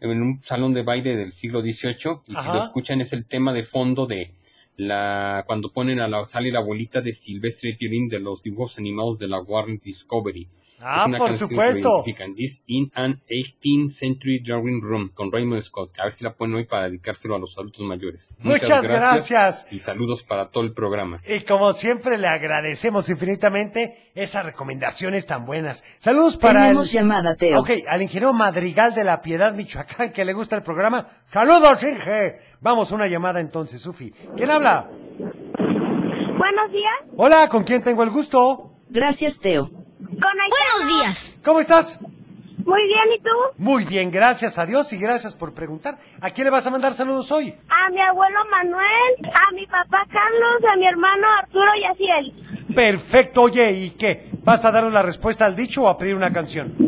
en 0.02 0.22
un 0.22 0.42
salón 0.44 0.74
de 0.74 0.82
baile 0.84 1.16
del 1.16 1.32
siglo 1.32 1.62
XVIII 1.62 2.22
y 2.28 2.36
si 2.36 2.48
lo 2.48 2.64
escuchan 2.64 3.00
es 3.02 3.14
el 3.14 3.26
tema 3.26 3.54
de 3.54 3.64
fondo 3.64 4.06
de 4.08 4.34
la 4.78 5.44
cuando 5.48 5.72
ponen 5.72 6.00
a 6.00 6.08
la 6.08 6.26
sale 6.26 6.52
la 6.52 6.60
abuelita 6.60 7.02
de 7.02 7.14
Sylvester 7.14 7.72
Stallone 7.72 8.08
de 8.10 8.20
los 8.20 8.44
dibujos 8.44 8.78
animados 8.78 9.20
de 9.20 9.28
la 9.28 9.40
Warner 9.40 9.80
Discovery. 9.80 10.48
Ah, 10.82 11.04
Es 11.04 11.08
una 11.08 11.18
por 11.18 11.34
supuesto. 11.34 11.88
lo 11.88 11.96
identifican. 12.04 12.34
Is 12.38 12.62
in 12.68 12.92
an 12.96 13.22
18th 13.30 13.90
Century 13.92 14.40
Drawing 14.40 14.82
Room 14.82 15.10
con 15.14 15.32
Raymond 15.32 15.62
Scott. 15.62 15.98
A 16.00 16.04
ver 16.04 16.12
si 16.12 16.26
la 16.26 16.34
ponen 16.34 16.58
hoy 16.58 16.66
para 16.66 16.90
dedicárselo 16.90 17.34
a 17.36 17.40
los 17.40 17.58
adultos 17.58 17.82
mayores. 17.86 18.28
Muchas 18.40 18.86
gracias. 18.86 19.66
y 19.72 19.80
saludos 19.80 20.24
para 20.24 20.50
todo 20.50 20.66
el 20.66 20.74
programa. 20.74 21.18
Y 21.26 21.40
como 21.42 21.72
siempre 21.72 22.18
le 22.18 22.28
agradecemos 22.28 23.08
infinitamente 23.10 24.12
esas 24.16 24.46
recomendaciones 24.46 25.26
tan 25.26 25.46
buenas. 25.46 25.86
Saludos 25.98 26.36
para 26.36 26.64
Tenemos 26.64 26.90
el... 26.90 26.94
llamada, 27.02 27.36
Teo. 27.36 27.62
Ok, 27.62 27.70
al 27.88 28.02
ingeniero 28.02 28.34
Madrigal 28.34 28.94
de 28.94 29.06
la 29.06 29.22
Piedad, 29.22 29.56
Michoacán, 29.56 30.12
que 30.12 30.26
le 30.26 30.34
gusta 30.34 30.58
el 30.58 30.62
programa. 30.64 31.08
Saludos, 31.32 31.82
Inge. 31.84 32.36
Vamos, 32.66 32.92
una 32.92 33.06
llamada 33.06 33.40
entonces, 33.40 33.80
Sufi. 33.80 34.10
¿Quién 34.36 34.50
habla? 34.50 34.90
Buenos 35.20 36.72
días. 36.72 36.94
Hola, 37.16 37.48
¿con 37.48 37.64
quién 37.64 37.84
tengo 37.84 38.02
el 38.02 38.10
gusto? 38.10 38.72
Gracias, 38.90 39.40
Teo. 39.40 39.70
Con 39.70 40.18
Buenos 40.18 40.88
días. 40.88 41.40
¿Cómo 41.46 41.60
estás? 41.60 42.00
Muy 42.02 42.82
bien, 42.88 43.20
¿y 43.20 43.22
tú? 43.22 43.30
Muy 43.60 43.86
bien, 43.86 44.10
gracias 44.10 44.58
a 44.58 44.66
Dios 44.66 44.92
y 44.94 44.98
gracias 44.98 45.36
por 45.36 45.54
preguntar. 45.54 46.00
¿A 46.20 46.32
quién 46.32 46.46
le 46.46 46.50
vas 46.50 46.66
a 46.66 46.72
mandar 46.72 46.94
saludos 46.94 47.32
hoy? 47.32 47.56
A 47.70 47.92
mi 47.92 48.02
abuelo 48.02 48.40
Manuel, 48.50 49.14
a 49.26 49.52
mi 49.54 49.68
papá 49.68 50.04
Carlos, 50.12 50.64
a 50.68 50.76
mi 50.76 50.88
hermano 50.88 51.28
Arturo 51.44 51.70
y 51.80 51.84
a 51.84 51.94
Ciel. 51.94 52.34
Perfecto, 52.74 53.44
oye, 53.44 53.74
¿y 53.74 53.92
qué? 53.92 54.32
¿Vas 54.44 54.66
a 54.66 54.72
darnos 54.72 54.92
la 54.92 55.04
respuesta 55.04 55.46
al 55.46 55.56
dicho 55.56 55.84
o 55.84 55.88
a 55.88 56.00
pedir 56.00 56.16
una 56.16 56.34
canción? 56.34 56.85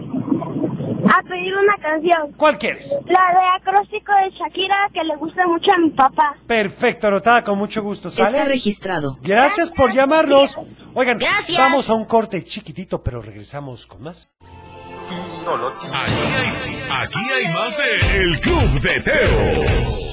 A 1.09 1.21
pedir 1.23 1.53
una 1.55 1.75
canción. 1.81 2.31
¿Cuál 2.37 2.57
quieres? 2.57 2.91
La 3.05 3.33
de 3.33 3.47
acróstico 3.61 4.11
de 4.23 4.31
Shakira 4.37 4.75
que 4.93 5.03
le 5.03 5.15
gusta 5.15 5.45
mucho 5.47 5.71
a 5.71 5.77
mi 5.77 5.89
papá. 5.91 6.35
Perfecto, 6.45 7.07
anotada 7.07 7.43
con 7.43 7.57
mucho 7.57 7.81
gusto, 7.81 8.09
¿sale? 8.09 8.37
Está 8.37 8.49
registrado. 8.49 9.17
Gracias 9.21 9.71
por 9.71 9.93
llamarnos. 9.93 10.57
Oigan, 10.93 11.17
Gracias. 11.19 11.57
vamos 11.57 11.89
a 11.89 11.93
un 11.93 12.05
corte 12.05 12.43
chiquitito, 12.43 13.01
pero 13.03 13.21
regresamos 13.21 13.87
con 13.87 14.03
más. 14.03 14.29
Aquí 15.93 16.17
hay, 16.35 16.83
aquí 16.91 17.19
hay 17.33 17.53
más 17.53 17.77
de 17.77 18.21
El 18.23 18.39
Club 18.41 18.81
de 18.81 18.99
Teo. 18.99 20.06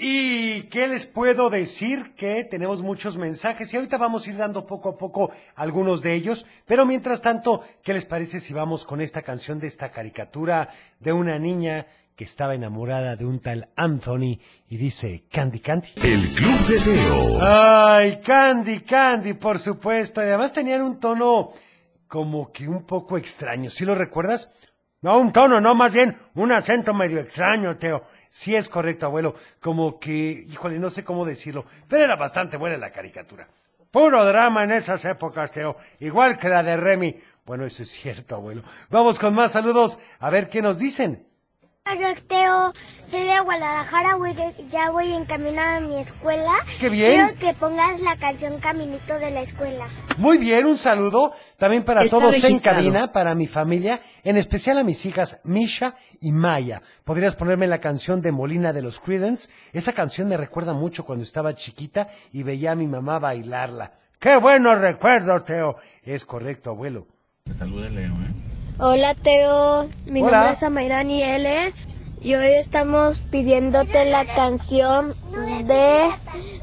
¿Y 0.00 0.62
qué 0.68 0.86
les 0.86 1.06
puedo 1.06 1.50
decir? 1.50 2.14
Que 2.14 2.44
tenemos 2.44 2.82
muchos 2.82 3.16
mensajes 3.16 3.74
y 3.74 3.76
ahorita 3.76 3.98
vamos 3.98 4.24
a 4.24 4.30
ir 4.30 4.36
dando 4.36 4.64
poco 4.64 4.90
a 4.90 4.96
poco 4.96 5.32
algunos 5.56 6.02
de 6.02 6.14
ellos, 6.14 6.46
pero 6.66 6.86
mientras 6.86 7.20
tanto, 7.20 7.64
¿qué 7.82 7.94
les 7.94 8.04
parece 8.04 8.38
si 8.38 8.54
vamos 8.54 8.86
con 8.86 9.00
esta 9.00 9.22
canción 9.22 9.58
de 9.58 9.66
esta 9.66 9.90
caricatura 9.90 10.68
de 11.00 11.12
una 11.12 11.36
niña 11.40 11.88
que 12.14 12.22
estaba 12.22 12.54
enamorada 12.54 13.16
de 13.16 13.24
un 13.24 13.40
tal 13.40 13.70
Anthony 13.74 14.38
y 14.68 14.76
dice 14.76 15.24
Candy 15.32 15.58
Candy? 15.58 15.88
El 15.96 16.28
Club 16.28 16.66
de 16.68 16.78
Teo. 16.78 17.38
Ay, 17.40 18.20
Candy, 18.20 18.80
Candy, 18.82 19.32
por 19.32 19.58
supuesto. 19.58 20.20
Y 20.20 20.26
además 20.26 20.52
tenían 20.52 20.82
un 20.82 21.00
tono 21.00 21.50
como 22.06 22.52
que 22.52 22.68
un 22.68 22.84
poco 22.84 23.18
extraño. 23.18 23.68
¿Sí 23.68 23.84
lo 23.84 23.96
recuerdas? 23.96 24.48
No, 25.00 25.18
un 25.18 25.32
tono, 25.32 25.60
no, 25.60 25.74
más 25.74 25.92
bien 25.92 26.16
un 26.34 26.52
acento 26.52 26.94
medio 26.94 27.18
extraño, 27.20 27.76
Teo. 27.76 28.02
Sí 28.28 28.54
es 28.54 28.68
correcto, 28.68 29.06
abuelo. 29.06 29.34
Como 29.60 29.98
que, 29.98 30.44
híjole, 30.48 30.78
no 30.78 30.90
sé 30.90 31.04
cómo 31.04 31.24
decirlo, 31.24 31.64
pero 31.88 32.04
era 32.04 32.16
bastante 32.16 32.56
buena 32.56 32.76
la 32.76 32.90
caricatura. 32.90 33.48
Puro 33.90 34.24
drama 34.24 34.64
en 34.64 34.72
esas 34.72 35.04
épocas, 35.04 35.50
Teo. 35.50 35.76
Igual 36.00 36.38
que 36.38 36.48
la 36.48 36.62
de 36.62 36.76
Remy. 36.76 37.16
Bueno, 37.46 37.64
eso 37.64 37.82
es 37.82 37.90
cierto, 37.90 38.34
abuelo. 38.34 38.62
Vamos 38.90 39.18
con 39.18 39.34
más 39.34 39.52
saludos. 39.52 39.98
A 40.18 40.28
ver 40.28 40.48
qué 40.48 40.60
nos 40.60 40.78
dicen. 40.78 41.27
Hola, 41.90 42.14
Teo. 42.28 42.72
Soy 43.06 43.22
de 43.24 43.40
Guadalajara, 43.40 44.16
voy 44.16 44.34
de- 44.34 44.52
ya 44.70 44.90
voy 44.90 45.10
encaminada 45.12 45.76
a 45.76 45.80
mi 45.80 45.98
escuela. 45.98 46.52
¡Qué 46.78 46.90
bien! 46.90 47.28
Quiero 47.28 47.38
que 47.38 47.54
pongas 47.58 48.00
la 48.00 48.16
canción 48.16 48.58
Caminito 48.58 49.18
de 49.18 49.30
la 49.30 49.40
escuela. 49.40 49.86
Muy 50.18 50.36
bien, 50.36 50.66
un 50.66 50.76
saludo 50.76 51.32
también 51.56 51.84
para 51.84 52.02
Está 52.02 52.18
todos 52.18 52.34
en 52.36 52.42
registrado. 52.42 52.76
cabina, 52.78 53.12
para 53.12 53.34
mi 53.34 53.46
familia, 53.46 54.02
en 54.22 54.36
especial 54.36 54.76
a 54.78 54.84
mis 54.84 55.06
hijas 55.06 55.38
Misha 55.44 55.94
y 56.20 56.32
Maya. 56.32 56.82
¿Podrías 57.04 57.34
ponerme 57.36 57.66
la 57.66 57.80
canción 57.80 58.20
de 58.20 58.32
Molina 58.32 58.74
de 58.74 58.82
los 58.82 59.00
Creedence? 59.00 59.48
Esa 59.72 59.94
canción 59.94 60.28
me 60.28 60.36
recuerda 60.36 60.74
mucho 60.74 61.06
cuando 61.06 61.24
estaba 61.24 61.54
chiquita 61.54 62.08
y 62.32 62.42
veía 62.42 62.72
a 62.72 62.76
mi 62.76 62.86
mamá 62.86 63.18
bailarla. 63.18 63.92
¡Qué 64.18 64.36
buenos 64.36 64.78
recuerdos, 64.78 65.44
Teo! 65.46 65.76
Es 66.02 66.26
correcto, 66.26 66.70
abuelo. 66.70 67.06
Hola, 68.80 69.16
Teo. 69.16 69.88
Mi 70.06 70.22
Hola. 70.22 70.36
nombre 70.36 70.52
es 70.52 70.62
Amairán 70.62 71.10
y 71.10 71.20
él 71.20 71.46
es. 71.46 71.88
Y 72.20 72.36
hoy 72.36 72.54
estamos 72.54 73.18
pidiéndote 73.18 74.04
la 74.04 74.24
canción 74.24 75.16
de 75.66 76.08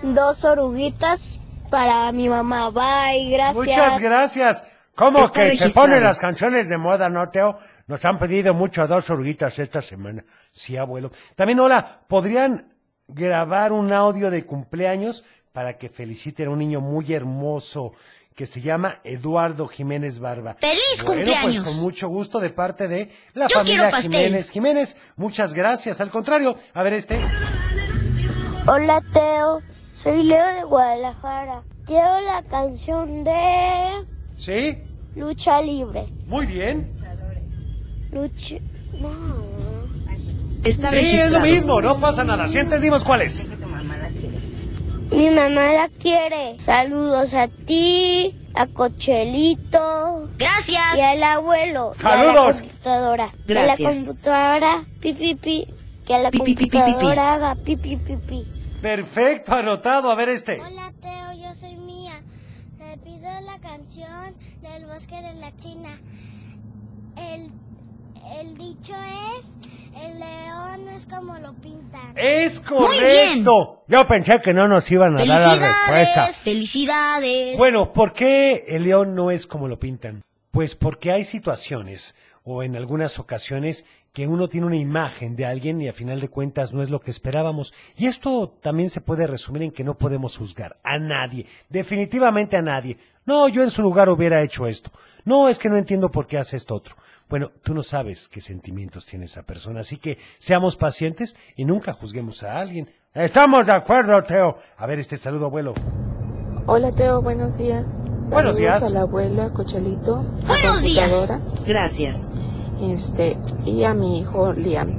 Dos 0.02 0.46
Oruguitas 0.46 1.42
para 1.70 2.10
mi 2.14 2.30
mamá. 2.30 2.70
Bye, 2.70 3.32
gracias. 3.32 3.56
Muchas 3.56 4.00
gracias. 4.00 4.64
¿Cómo 4.96 5.20
Está 5.26 5.50
que 5.50 5.58
se 5.58 5.70
ponen 5.72 6.04
las 6.04 6.18
canciones 6.18 6.70
de 6.70 6.78
moda, 6.78 7.10
no, 7.10 7.28
Teo? 7.30 7.58
Nos 7.88 8.06
han 8.06 8.18
pedido 8.18 8.54
mucho 8.54 8.82
a 8.82 8.88
dos 8.88 9.10
oruguitas 9.10 9.60
esta 9.60 9.82
semana. 9.82 10.24
Sí, 10.52 10.78
abuelo. 10.78 11.12
También, 11.36 11.60
hola, 11.60 12.00
¿podrían 12.08 12.74
grabar 13.10 13.74
un 13.74 13.92
audio 13.92 14.32
de 14.32 14.46
cumpleaños 14.46 15.26
para 15.52 15.78
que 15.78 15.90
feliciten 15.90 16.48
a 16.48 16.52
un 16.52 16.60
niño 16.60 16.80
muy 16.80 17.12
hermoso 17.14 17.92
que 18.36 18.46
se 18.46 18.60
llama 18.62 19.00
Eduardo 19.04 19.68
Jiménez 19.68 20.20
Barba? 20.20 20.56
¡Feliz 20.60 20.82
Bueno, 21.06 21.24
cumpleaños! 21.24 21.64
Pues 21.64 21.76
con 21.76 21.84
mucho 21.84 22.08
gusto 22.10 22.40
de 22.40 22.50
parte 22.50 22.88
de 22.88 23.10
la 23.34 23.48
Yo 23.48 23.60
familia. 23.60 23.90
Jiménez. 24.02 24.50
Jiménez, 24.52 24.98
muchas 25.16 25.54
gracias. 25.54 26.02
Al 26.02 26.10
contrario, 26.10 26.56
a 26.74 26.84
ver 26.84 26.94
este. 26.94 27.18
Hola, 28.68 29.02
Teo. 29.14 29.62
Soy 30.04 30.24
Leo 30.24 30.46
de 30.54 30.64
Guadalajara. 30.66 31.64
Quiero 31.86 32.20
la 32.22 32.44
canción 32.44 33.24
de 33.24 34.06
¿Sí? 34.38 34.78
Lucha 35.16 35.62
Libre. 35.62 36.08
Muy 36.28 36.46
bien. 36.46 36.92
Lucha. 38.12 38.56
No. 39.00 39.10
Está 40.64 40.90
Sí, 40.90 40.96
es 40.98 41.02
registrado. 41.04 41.40
lo 41.40 41.40
mismo, 41.52 41.82
no 41.82 42.00
pasa 42.00 42.24
nada. 42.24 42.48
Sí 42.48 42.58
entendimos 42.58 43.04
cuál 43.04 43.22
es. 43.22 43.42
Mi 45.12 45.30
mamá 45.30 45.72
la 45.74 45.90
quiere. 45.90 46.60
Saludos 46.60 47.34
a 47.34 47.48
ti, 47.48 48.36
a 48.54 48.68
Cochelito 48.68 50.30
Gracias. 50.38 50.98
y 50.98 51.02
al 51.02 51.24
abuelo. 51.24 51.94
y 51.96 52.00
a 52.00 52.02
Saludos. 52.02 52.56
la 52.56 52.62
computadora. 52.62 53.34
Gracias. 53.46 53.78
Que 53.78 53.84
la 53.84 53.92
computadora, 54.06 54.86
pi, 55.00 55.14
pi, 55.14 55.36
pi. 55.36 55.68
Que 56.06 56.20
la 56.20 56.30
Pi, 56.32 56.40
pi, 56.40 56.46
pi, 56.46 56.56
pi, 56.56 56.64
pi, 56.66 56.70
pi. 56.70 56.78
computadora 56.84 57.34
haga 57.34 57.56
pi, 57.56 57.76
pi, 57.78 57.98
pi, 57.98 58.16
pi. 58.18 58.48
Perfecto, 58.82 59.54
anotado. 59.54 60.12
A 60.12 60.16
ver 60.16 60.30
este. 60.30 60.60
Hola, 60.62 60.92
Teo, 61.02 61.34
yo 61.34 61.56
soy 61.56 61.76
Mía. 61.78 62.14
Te 62.78 62.98
pido 63.00 63.30
la 63.42 63.58
canción 63.60 64.36
del 64.62 64.86
bosque 64.86 65.16
de 65.22 65.34
la 65.36 65.56
China. 65.56 65.90
El, 67.18 67.52
el 68.40 68.58
dicho 68.58 68.94
es, 69.40 69.56
el 69.96 70.20
león 70.20 70.86
no 70.86 70.92
es 70.92 71.06
como 71.06 71.38
lo 71.40 71.54
pintan. 71.54 72.14
Es 72.16 72.60
correcto. 72.60 73.84
Yo 73.88 74.08
pensé 74.08 74.42
que 74.42 74.54
no 74.54 74.68
nos 74.68 74.90
iban 74.92 75.16
a 75.18 75.26
dar 75.26 75.58
la 75.58 75.88
respuesta. 75.88 76.28
Felicidades. 76.34 77.58
Bueno, 77.58 77.94
¿por 77.94 78.14
qué 78.14 78.66
el 78.68 78.84
león 78.84 79.16
no 79.16 79.32
es 79.32 79.48
como 79.48 79.68
lo 79.68 79.80
pintan? 79.80 80.24
Pues 80.52 80.76
porque 80.76 81.12
hay 81.12 81.24
situaciones 81.24 82.16
o 82.44 82.64
en 82.64 82.76
algunas 82.76 83.20
ocasiones 83.20 83.86
que 84.14 84.28
uno 84.28 84.48
tiene 84.48 84.68
una 84.68 84.78
imagen 84.78 85.36
de 85.36 85.46
alguien 85.46 85.82
y 85.82 85.90
a 85.90 85.94
final 85.94 86.22
de 86.22 86.30
cuentas 86.30 86.74
no 86.74 86.82
es 86.82 86.90
lo 86.90 87.02
que 87.02 87.12
esperábamos. 87.12 87.74
Y 87.98 88.08
esto 88.08 88.58
también 88.62 88.90
se 88.90 89.02
puede 89.02 89.28
resumir 89.28 89.64
en 89.64 89.72
que 89.72 89.84
no 89.84 89.98
podemos 89.98 90.38
juzgar 90.38 90.78
a 90.84 90.98
nadie, 90.98 91.48
definitivamente 91.70 92.56
a 92.56 92.62
nadie. 92.62 92.98
No, 93.26 93.50
yo 93.50 93.64
en 93.64 93.72
su 93.72 93.82
lugar 93.82 94.08
hubiera 94.08 94.42
hecho 94.42 94.68
esto. 94.68 94.92
No, 95.26 95.50
es 95.50 95.60
que 95.60 95.68
no 95.68 95.78
entiendo 95.78 96.12
por 96.12 96.28
qué 96.28 96.38
hace 96.38 96.56
esto 96.56 96.76
otro. 96.76 96.96
Bueno, 97.30 97.52
tú 97.64 97.74
no 97.74 97.82
sabes 97.84 98.30
qué 98.30 98.40
sentimientos 98.42 99.06
tiene 99.06 99.26
esa 99.26 99.44
persona, 99.44 99.80
así 99.82 99.98
que 99.98 100.18
seamos 100.40 100.76
pacientes 100.76 101.36
y 101.56 101.66
nunca 101.66 101.94
juzguemos 101.94 102.44
a 102.44 102.60
alguien. 102.60 102.90
Estamos 103.14 103.66
de 103.66 103.72
acuerdo, 103.72 104.22
Teo. 104.24 104.58
A 104.78 104.86
ver 104.86 105.00
este 105.00 105.18
saludo, 105.18 105.46
abuelo. 105.46 105.74
Hola 106.68 106.92
Teo, 106.92 107.22
buenos 107.22 107.58
días. 107.58 107.98
Saludos 107.98 108.30
Buenos 108.30 108.58
días. 108.58 108.84
a 108.84 108.90
la 108.90 109.02
abuela, 109.02 109.46
a 109.46 109.50
Cochelito, 109.54 110.18
a 110.44 110.48
Buenos 110.48 110.82
días. 110.82 111.32
Gracias. 111.66 112.32
este, 112.82 113.38
y 113.66 113.84
a 113.84 113.94
mi 113.94 114.20
hijo 114.20 114.52
Liam, 114.54 114.94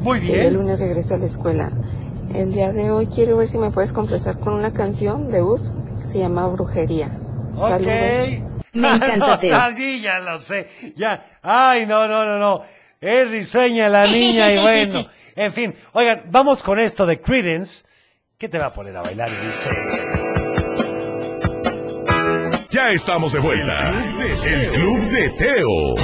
Muy 0.00 0.20
que 0.20 0.32
el 0.34 0.40
bien. 0.40 0.54
lunes 0.54 0.78
regresa 0.80 1.16
a 1.16 1.18
la 1.18 1.26
escuela. 1.26 1.70
El 2.32 2.52
día 2.52 2.72
de 2.72 2.90
hoy 2.90 3.06
quiero 3.08 3.36
ver 3.36 3.48
si 3.48 3.58
me 3.58 3.70
puedes 3.70 3.92
complacer 3.92 4.38
con 4.38 4.52
una 4.54 4.72
canción 4.72 5.28
de 5.28 5.42
UF 5.42 5.60
que 6.00 6.06
se 6.06 6.18
llama 6.20 6.46
Brujería. 6.48 7.10
Saludos. 7.56 8.55
Me 8.76 8.88
encanta, 8.88 9.38
Teo. 9.40 9.56
Ah, 9.56 9.70
sí, 9.74 10.00
ya 10.00 10.18
lo 10.18 10.38
sé. 10.38 10.68
Ya. 10.94 11.38
Ay, 11.42 11.86
no, 11.86 12.06
no, 12.06 12.24
no, 12.24 12.38
no. 12.38 12.62
Es 13.00 13.30
risueña 13.30 13.88
la 13.88 14.06
niña 14.06 14.52
y 14.52 14.58
bueno. 14.58 15.06
En 15.36 15.52
fin, 15.52 15.74
oigan, 15.92 16.22
vamos 16.30 16.62
con 16.62 16.78
esto 16.78 17.04
de 17.04 17.20
Credence. 17.20 17.84
¿Qué 18.38 18.48
te 18.48 18.58
va 18.58 18.66
a 18.66 18.72
poner 18.72 18.96
a 18.96 19.02
bailar? 19.02 19.28
Y 19.30 19.44
dice... 19.44 19.68
Ya 22.70 22.88
estamos 22.90 23.32
de 23.34 23.40
vuelta. 23.40 23.78
El 24.46 24.70
Club 24.70 25.00
de 25.10 25.30
Teo. 25.36 25.94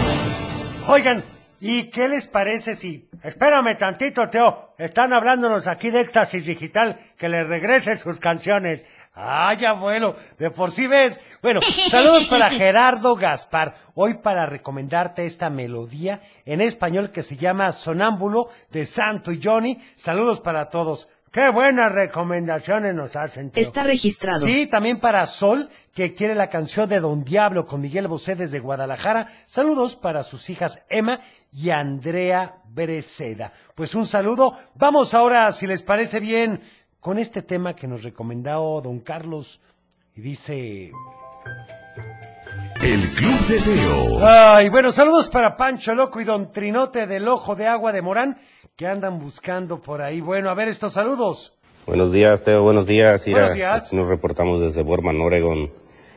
Oigan, 0.87 1.25
¿y 1.61 1.85
qué 1.85 2.09
les 2.09 2.27
parece 2.27 2.75
si... 2.75 3.09
Espérame 3.23 3.77
tantito, 3.79 4.29
Teo. 4.29 4.75
Están 4.77 5.15
hablándonos 5.15 5.67
aquí 5.67 5.91
de 5.91 6.01
Éxtasis 6.01 6.45
Digital, 6.45 6.99
que 7.17 7.31
les 7.31 7.47
regrese 7.47 7.97
sus 7.97 8.19
canciones. 8.19 8.85
Ay, 9.15 9.63
abuelo, 9.67 10.17
de 10.39 10.51
por 10.51 10.71
sí 10.71 10.87
ves. 10.87 11.21
Bueno, 11.43 11.61
saludos 11.91 12.27
para 12.29 12.49
Gerardo 12.51 13.15
Gaspar. 13.15 13.75
Hoy 13.95 14.15
para 14.15 14.47
recomendarte 14.47 15.27
esta 15.27 15.51
melodía 15.51 16.23
en 16.47 16.63
español 16.63 17.11
que 17.11 17.23
se 17.23 17.37
llama 17.37 17.73
Sonámbulo 17.73 18.49
de 18.71 18.87
Santo 18.87 19.31
y 19.31 19.41
Johnny. 19.43 19.79
Saludos 19.95 20.41
para 20.41 20.71
todos. 20.71 21.09
Qué 21.31 21.49
buenas 21.51 21.93
recomendaciones 21.93 22.95
nos 22.95 23.17
hacen. 23.17 23.51
Teo. 23.51 23.63
Está 23.63 23.83
registrado. 23.83 24.41
Sí, 24.41 24.67
también 24.67 25.01
para 25.01 25.25
Sol, 25.25 25.71
que 25.95 26.13
quiere 26.13 26.35
la 26.35 26.51
canción 26.51 26.89
de 26.91 27.01
Don 27.01 27.25
Diablo 27.25 27.67
con 27.67 27.81
Miguel 27.81 28.07
Bosé 28.07 28.35
desde 28.35 28.61
Guadalajara. 28.61 29.29
Saludos 29.47 29.97
para 29.97 30.25
sus 30.25 30.51
hijas 30.51 30.83
Emma 30.91 31.21
y 31.51 31.71
Andrea 31.71 32.57
Breceda. 32.67 33.51
Pues 33.75 33.95
un 33.95 34.07
saludo. 34.07 34.59
Vamos 34.75 35.15
ahora, 35.15 35.51
si 35.53 35.67
les 35.67 35.83
parece 35.83 36.21
bien, 36.21 36.61
con 37.03 37.19
este 37.19 37.43
tema 37.43 37.75
que 37.75 37.89
nos 37.89 38.05
recomendó 38.05 38.81
Don 38.81 39.01
Carlos. 39.01 39.61
Y 40.15 40.21
dice... 40.21 40.93
El 42.81 43.01
Club 43.11 43.47
de 43.49 43.59
Teo. 43.61 44.25
Ay, 44.25 44.69
bueno, 44.69 44.93
saludos 44.93 45.29
para 45.29 45.57
Pancho 45.57 45.97
Loco 45.97 46.21
y 46.21 46.25
Don 46.25 46.53
Trinote 46.53 47.09
del 47.09 47.27
Ojo 47.27 47.57
de 47.57 47.67
Agua 47.67 47.91
de 47.91 48.03
Morán, 48.03 48.39
que 48.77 48.87
andan 48.87 49.19
buscando 49.19 49.81
por 49.83 50.01
ahí. 50.01 50.21
Bueno, 50.21 50.49
a 50.49 50.55
ver 50.55 50.69
estos 50.69 50.93
saludos. 50.93 51.55
Buenos 51.87 52.13
días, 52.13 52.45
Teo. 52.45 52.63
Buenos 52.63 52.87
días. 52.87 53.27
Ira. 53.27 53.39
Buenos 53.39 53.57
días. 53.57 53.87
Aquí 53.87 53.97
nos 53.97 54.07
reportamos 54.07 54.61
desde 54.61 54.83
Borman, 54.85 55.21
Oregon. 55.21 55.73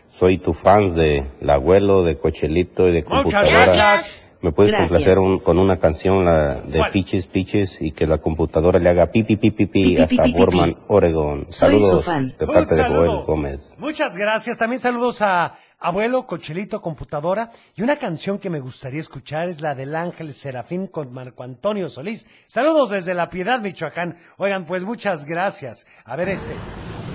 Soy 0.10 0.38
tu 0.38 0.54
fans 0.54 0.94
de 0.94 1.28
El 1.42 1.50
Abuelo, 1.50 2.04
de 2.04 2.20
Cochelito 2.20 2.88
y 2.88 2.92
de 2.92 3.02
Muchas 3.02 3.24
Computadora. 3.24 3.74
gracias. 3.74 4.30
¿Me 4.46 4.52
puedes 4.52 4.72
Gracias. 4.74 4.92
complacer 4.92 5.18
un- 5.18 5.40
con 5.40 5.58
una 5.58 5.80
canción 5.80 6.24
la 6.24 6.62
de 6.62 6.78
¿Cuál? 6.78 6.92
Piches 6.92 7.26
Piches 7.26 7.78
y 7.82 7.92
que 7.94 8.06
la 8.06 8.20
computadora 8.20 8.78
le 8.78 8.90
haga 8.90 9.08
pipi 9.08 9.38
pipi 9.38 9.66
Pi, 9.66 9.66
pi 9.66 9.96
pi, 9.96 10.02
hasta 10.04 10.24
pi, 10.24 10.34
pi, 10.34 10.40
Borman, 10.40 10.74
pi. 10.76 10.82
Oregon? 10.88 11.46
Soy 11.50 11.80
su 11.80 11.86
Saludos 11.88 12.06
fan. 12.06 12.36
de 12.38 12.46
Un 12.46 12.54
parte 12.54 12.76
de. 12.76 12.84
Joel 12.84 13.24
Gómez. 13.26 13.74
Muchas 13.80 14.16
gracias. 14.16 14.58
También 14.60 14.80
saludos 14.80 15.24
a 15.24 15.56
Abuelo, 15.80 16.28
Cochelito, 16.28 16.80
Computadora. 16.80 17.50
Y 17.76 17.82
una 17.82 17.96
canción 17.98 18.38
que 18.38 18.52
me 18.52 18.60
gustaría 18.60 19.00
escuchar 19.00 19.50
es 19.50 19.62
la 19.62 19.74
del 19.74 19.96
Ángel 19.96 20.32
Serafín 20.34 20.86
con 20.86 21.12
Marco 21.12 21.42
Antonio 21.42 21.90
Solís. 21.90 22.28
Saludos 22.46 22.92
desde 22.92 23.16
La 23.16 23.30
Piedad, 23.30 23.60
Michoacán. 23.62 24.16
Oigan, 24.38 24.66
pues 24.66 24.84
muchas 24.84 25.26
gracias. 25.26 25.88
A 26.06 26.16
ver 26.16 26.30
este. 26.30 26.54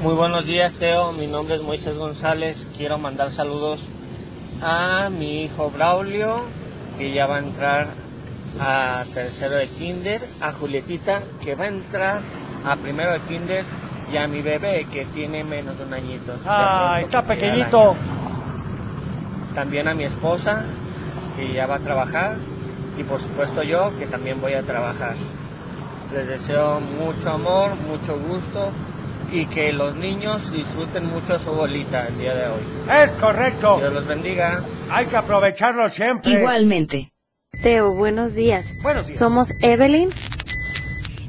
Muy 0.03 0.14
buenos 0.14 0.47
días, 0.47 0.75
Teo. 0.75 1.12
Mi 1.12 1.29
nombre 1.29 1.55
es 1.55 1.62
Moisés 1.62 1.97
González. 1.97 2.69
Quiero 2.77 2.99
mandar 2.99 3.31
saludos 3.31 3.88
a 4.62 5.09
mi 5.11 5.45
hijo 5.45 5.71
Braulio, 5.71 6.40
que 7.01 7.13
ya 7.13 7.27
va 7.27 7.37
a 7.37 7.39
entrar 7.39 7.87
a 8.61 9.05
tercero 9.15 9.57
de 9.57 9.67
kinder, 9.67 10.21
a 10.43 10.53
Julietita, 10.53 11.23
que 11.43 11.55
va 11.55 11.65
a 11.65 11.69
entrar 11.69 12.19
a 12.67 12.77
primero 12.77 13.13
de 13.13 13.21
kinder, 13.21 13.65
y 14.13 14.19
a 14.19 14.29
mi 14.29 14.43
bebé, 14.43 14.87
que 14.93 15.07
tiene 15.07 15.43
menos 15.43 15.79
de 15.79 15.85
un 15.87 15.95
añito. 15.95 16.35
Pronto 16.35 16.97
está 16.99 17.25
pequeñito. 17.25 17.97
También 19.55 19.89
a 19.89 19.95
mi 19.95 20.05
esposa, 20.05 20.63
que 21.37 21.51
ya 21.55 21.67
va 21.67 21.77
a 21.77 21.79
trabajar, 21.79 22.37
y 22.99 23.03
por 23.05 23.19
supuesto 23.19 23.63
yo, 23.63 23.97
que 23.99 24.05
también 24.05 24.39
voy 24.39 24.53
a 24.53 24.63
trabajar. 24.63 25.15
Les 26.13 26.29
deseo 26.29 26.81
mucho 26.81 27.31
amor, 27.31 27.77
mucho 27.77 28.19
gusto 28.19 28.73
y 29.33 29.47
que 29.47 29.73
los 29.73 29.97
niños 29.97 30.53
disfruten 30.53 31.07
mucho 31.07 31.38
su 31.38 31.53
bolita 31.53 32.07
el 32.07 32.19
día 32.19 32.35
de 32.35 32.47
hoy. 32.47 32.61
Es 33.05 33.11
correcto. 33.12 33.79
Dios 33.79 33.93
los 33.93 34.07
bendiga. 34.07 34.62
Hay 34.90 35.07
que 35.07 35.16
aprovecharlo 35.16 35.88
siempre. 35.90 36.33
Igualmente. 36.33 37.12
Teo, 37.62 37.95
buenos 37.95 38.35
días. 38.35 38.73
Buenos 38.83 39.07
días. 39.07 39.19
Somos 39.19 39.53
Evelyn 39.62 40.11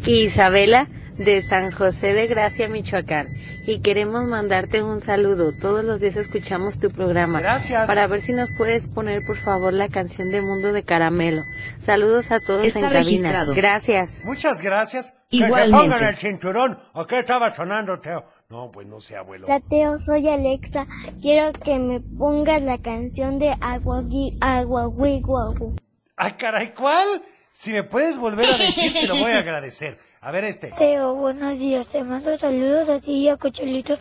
y 0.05 0.23
Isabela 0.25 0.87
de 1.17 1.41
San 1.41 1.71
José 1.71 2.13
de 2.13 2.27
Gracia, 2.27 2.67
Michoacán. 2.67 3.27
Y 3.67 3.81
queremos 3.81 4.25
mandarte 4.25 4.81
un 4.81 5.01
saludo. 5.01 5.51
Todos 5.61 5.85
los 5.85 6.01
días 6.01 6.17
escuchamos 6.17 6.79
tu 6.79 6.89
programa. 6.89 7.39
Gracias. 7.41 7.85
Para 7.87 8.07
ver 8.07 8.21
si 8.21 8.33
nos 8.33 8.49
puedes 8.57 8.87
poner, 8.87 9.21
por 9.25 9.37
favor, 9.37 9.71
la 9.71 9.87
canción 9.87 10.31
de 10.31 10.41
Mundo 10.41 10.73
de 10.73 10.83
Caramelo. 10.83 11.43
Saludos 11.79 12.31
a 12.31 12.39
todos 12.39 12.65
Está 12.65 12.79
en 12.79 12.85
cabina. 12.85 12.99
registrado. 13.03 13.53
Gracias. 13.53 14.25
Muchas 14.25 14.61
gracias. 14.61 15.13
Que 15.29 15.37
Igualmente. 15.37 15.77
se 15.77 15.89
pongan 15.93 16.09
el 16.09 16.15
cinturón. 16.17 16.79
¿O 16.93 17.05
qué 17.05 17.19
estaba 17.19 17.51
sonando, 17.51 17.99
Teo? 17.99 18.25
No, 18.49 18.69
pues 18.71 18.87
no 18.87 18.99
sé, 18.99 19.15
abuelo. 19.15 19.45
Hola 19.45 19.61
Teo, 19.61 19.97
soy 19.99 20.27
Alexa. 20.27 20.87
Quiero 21.21 21.53
que 21.53 21.77
me 21.79 21.99
pongas 22.01 22.61
la 22.63 22.79
canción 22.79 23.39
de 23.39 23.55
Agua 23.61 24.03
Agua 24.41 24.85
Guau. 24.87 25.73
Ay, 26.17 26.33
caray, 26.33 26.73
¿cuál? 26.73 27.07
Si 27.53 27.71
me 27.71 27.83
puedes 27.83 28.17
volver 28.17 28.45
a 28.49 28.57
decir, 28.57 28.91
te 28.91 29.07
lo 29.07 29.15
voy 29.17 29.31
a 29.31 29.37
agradecer. 29.39 29.99
A 30.23 30.29
ver 30.29 30.43
este. 30.43 30.71
Teo, 30.77 31.15
buenos 31.15 31.57
días. 31.57 31.89
Te 31.89 32.03
mando 32.03 32.37
saludos 32.37 32.89
a 32.89 32.99
ti 32.99 33.23
y 33.23 33.29
a 33.29 33.37
Cocholito, 33.37 33.97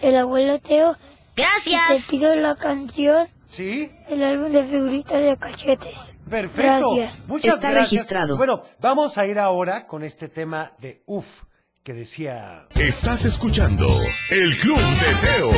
el 0.00 0.16
abuelo 0.16 0.60
Teo. 0.60 0.96
Gracias. 1.34 2.06
Te 2.06 2.10
pido 2.12 2.36
la 2.36 2.54
canción 2.54 3.26
¿Sí? 3.44 3.90
del 4.08 4.22
álbum 4.22 4.52
de 4.52 4.62
figuritas 4.62 5.20
de 5.20 5.36
cachetes. 5.36 6.14
Perfecto. 6.30 6.94
Gracias. 6.94 7.28
Muchas 7.28 7.54
Está 7.56 7.72
gracias. 7.72 7.90
registrado. 7.90 8.36
Bueno, 8.36 8.62
vamos 8.78 9.18
a 9.18 9.26
ir 9.26 9.40
ahora 9.40 9.88
con 9.88 10.04
este 10.04 10.28
tema 10.28 10.74
de 10.78 11.02
UF, 11.06 11.42
que 11.82 11.92
decía... 11.92 12.68
Estás 12.76 13.24
escuchando 13.24 13.88
El 14.30 14.56
Club 14.56 14.78
de 14.78 15.26
Teo. 15.26 15.50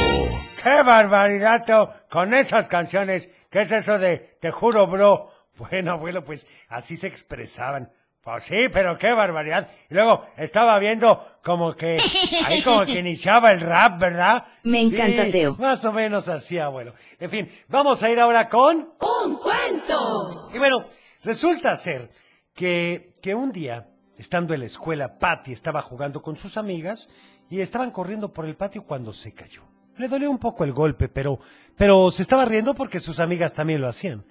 ¡Qué 0.63 0.83
barbaridad, 0.83 1.63
Teo! 1.63 1.93
Con 2.11 2.33
esas 2.33 2.69
canciones. 2.69 3.29
¿Qué 3.51 3.61
es 3.61 3.71
eso 3.71 3.99
de 3.99 4.39
te 4.41 4.51
juro, 4.51 4.87
bro? 4.87 5.31
Bueno, 5.59 5.93
abuelo, 5.93 6.23
pues 6.23 6.47
así 6.69 6.99
se 6.99 7.07
expresaban. 7.07 7.91
Pues 8.27 8.43
sí, 8.43 8.69
pero 8.73 8.99
qué 8.99 9.13
barbaridad. 9.13 9.69
Y 9.89 9.95
luego 9.95 10.27
estaba 10.37 10.77
viendo 10.81 11.39
como 11.45 11.77
que 11.77 11.97
ahí 12.45 12.61
como 12.61 12.85
que 12.85 12.95
iniciaba 12.99 13.53
el 13.53 13.61
rap, 13.61 14.01
¿verdad? 14.01 14.45
Me 14.65 14.83
encanta, 14.83 15.27
Sí, 15.27 15.31
Teo. 15.31 15.55
Más 15.61 15.85
o 15.85 15.93
menos 15.93 16.27
así, 16.27 16.59
abuelo. 16.59 16.95
En 17.21 17.31
fin, 17.31 17.49
vamos 17.69 18.03
a 18.03 18.11
ir 18.11 18.19
ahora 18.19 18.49
con... 18.49 18.79
¡Un 18.99 19.37
cuento! 19.37 20.51
Y 20.53 20.59
bueno, 20.59 20.87
resulta 21.23 21.77
ser 21.77 22.11
que, 22.53 23.15
que 23.23 23.37
un 23.37 23.53
día, 23.53 23.91
estando 24.19 24.55
en 24.55 24.61
la 24.61 24.67
escuela, 24.67 25.21
Patty 25.21 25.53
estaba 25.53 25.81
jugando 25.81 26.21
con 26.21 26.37
sus 26.37 26.57
amigas 26.57 27.09
y 27.49 27.61
estaban 27.61 27.93
corriendo 27.93 28.33
por 28.33 28.45
el 28.45 28.57
patio 28.57 28.83
cuando 28.83 29.13
se 29.13 29.33
cayó. 29.35 29.63
Le 29.99 30.09
dolió 30.09 30.33
un 30.33 30.39
poco 30.39 30.65
el 30.65 30.73
golpe, 30.73 31.09
pero, 31.09 31.39
pero 31.77 32.11
se 32.11 32.23
estaba 32.23 32.45
riendo 32.45 32.75
porque 32.75 32.99
sus 32.99 33.21
amigas 33.21 33.55
también 33.55 33.81
lo 33.81 33.87
hacían. 33.87 34.25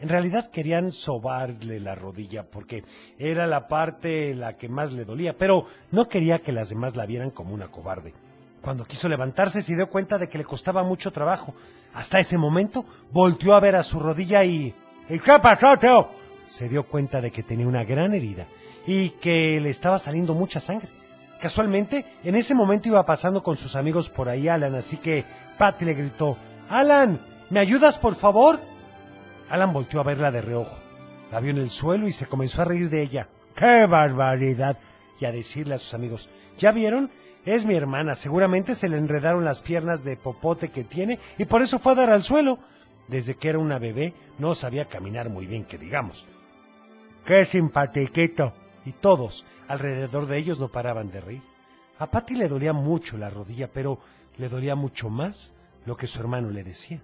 En 0.00 0.08
realidad 0.08 0.50
querían 0.50 0.92
sobarle 0.92 1.78
la 1.78 1.94
rodilla 1.94 2.42
porque 2.42 2.84
era 3.18 3.46
la 3.46 3.68
parte 3.68 4.34
la 4.34 4.54
que 4.54 4.68
más 4.68 4.92
le 4.92 5.04
dolía, 5.04 5.36
pero 5.36 5.66
no 5.90 6.08
quería 6.08 6.40
que 6.40 6.52
las 6.52 6.70
demás 6.70 6.96
la 6.96 7.06
vieran 7.06 7.30
como 7.30 7.54
una 7.54 7.68
cobarde. 7.68 8.14
Cuando 8.62 8.84
quiso 8.84 9.08
levantarse 9.08 9.62
se 9.62 9.76
dio 9.76 9.88
cuenta 9.88 10.18
de 10.18 10.28
que 10.28 10.38
le 10.38 10.44
costaba 10.44 10.82
mucho 10.82 11.12
trabajo. 11.12 11.54
Hasta 11.94 12.20
ese 12.20 12.38
momento 12.38 12.84
volteó 13.10 13.54
a 13.54 13.60
ver 13.60 13.76
a 13.76 13.82
su 13.82 13.98
rodilla 13.98 14.44
y 14.44 14.74
¿Y 15.10 15.18
qué 15.18 15.40
pasó, 15.40 15.76
Teo? 15.76 16.08
Se 16.46 16.68
dio 16.68 16.84
cuenta 16.84 17.20
de 17.20 17.32
que 17.32 17.42
tenía 17.42 17.66
una 17.66 17.82
gran 17.82 18.14
herida 18.14 18.46
y 18.86 19.10
que 19.10 19.58
le 19.60 19.68
estaba 19.70 19.98
saliendo 19.98 20.34
mucha 20.34 20.60
sangre. 20.60 20.88
Casualmente, 21.40 22.06
en 22.22 22.36
ese 22.36 22.54
momento 22.54 22.86
iba 22.86 23.04
pasando 23.04 23.42
con 23.42 23.56
sus 23.56 23.74
amigos 23.74 24.08
por 24.08 24.28
ahí 24.28 24.46
Alan, 24.46 24.76
así 24.76 24.98
que 24.98 25.24
Patty 25.58 25.84
le 25.84 25.94
gritó, 25.94 26.36
Alan, 26.68 27.20
¿me 27.50 27.58
ayudas 27.58 27.98
por 27.98 28.14
favor? 28.14 28.60
Alan 29.50 29.72
volteó 29.72 30.00
a 30.00 30.04
verla 30.04 30.30
de 30.30 30.40
reojo. 30.40 30.78
La 31.30 31.40
vio 31.40 31.50
en 31.50 31.58
el 31.58 31.70
suelo 31.70 32.08
y 32.08 32.12
se 32.12 32.26
comenzó 32.26 32.62
a 32.62 32.64
reír 32.64 32.88
de 32.88 33.02
ella. 33.02 33.28
¡Qué 33.54 33.86
barbaridad! 33.86 34.78
Y 35.20 35.24
a 35.26 35.32
decirle 35.32 35.74
a 35.74 35.78
sus 35.78 35.92
amigos, 35.92 36.30
¿ya 36.56 36.72
vieron? 36.72 37.10
Es 37.44 37.66
mi 37.66 37.74
hermana, 37.74 38.14
seguramente 38.14 38.74
se 38.74 38.88
le 38.88 38.96
enredaron 38.96 39.44
las 39.44 39.60
piernas 39.60 40.04
de 40.04 40.16
popote 40.16 40.70
que 40.70 40.84
tiene 40.84 41.18
y 41.36 41.44
por 41.46 41.62
eso 41.62 41.78
fue 41.78 41.92
a 41.92 41.96
dar 41.96 42.10
al 42.10 42.22
suelo. 42.22 42.58
Desde 43.08 43.34
que 43.34 43.48
era 43.48 43.58
una 43.58 43.78
bebé 43.78 44.14
no 44.38 44.54
sabía 44.54 44.86
caminar 44.86 45.28
muy 45.30 45.46
bien, 45.46 45.64
que 45.64 45.78
digamos. 45.78 46.26
¡Qué 47.24 47.44
simpatiquito! 47.44 48.54
Y 48.84 48.92
todos 48.92 49.44
alrededor 49.68 50.26
de 50.26 50.38
ellos 50.38 50.60
no 50.60 50.68
paraban 50.68 51.10
de 51.10 51.20
reír. 51.20 51.42
A 51.98 52.10
Patty 52.10 52.34
le 52.34 52.48
dolía 52.48 52.72
mucho 52.72 53.18
la 53.18 53.30
rodilla, 53.30 53.68
pero 53.70 53.98
le 54.38 54.48
dolía 54.48 54.74
mucho 54.74 55.10
más 55.10 55.52
lo 55.86 55.96
que 55.96 56.06
su 56.06 56.20
hermano 56.20 56.50
le 56.50 56.62
decía. 56.62 57.02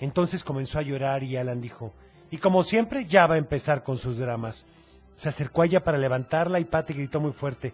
Entonces 0.00 0.44
comenzó 0.44 0.78
a 0.78 0.82
llorar 0.82 1.22
y 1.22 1.36
Alan 1.36 1.60
dijo, 1.60 1.92
y 2.30 2.38
como 2.38 2.62
siempre 2.62 3.06
ya 3.06 3.26
va 3.26 3.36
a 3.36 3.38
empezar 3.38 3.82
con 3.82 3.98
sus 3.98 4.18
dramas. 4.18 4.66
Se 5.14 5.28
acercó 5.28 5.62
a 5.62 5.66
ella 5.66 5.84
para 5.84 5.98
levantarla 5.98 6.60
y 6.60 6.64
Patty 6.64 6.94
gritó 6.94 7.20
muy 7.20 7.32
fuerte, 7.32 7.72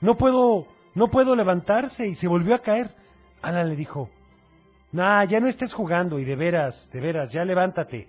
no 0.00 0.16
puedo, 0.16 0.66
no 0.94 1.08
puedo 1.08 1.36
levantarse 1.36 2.08
y 2.08 2.14
se 2.14 2.28
volvió 2.28 2.54
a 2.54 2.62
caer. 2.62 2.94
Alan 3.42 3.68
le 3.68 3.76
dijo, 3.76 4.10
nah, 4.92 5.24
ya 5.24 5.40
no 5.40 5.46
estés 5.46 5.72
jugando 5.72 6.18
y 6.18 6.24
de 6.24 6.36
veras, 6.36 6.90
de 6.92 7.00
veras, 7.00 7.30
ya 7.30 7.44
levántate. 7.44 8.08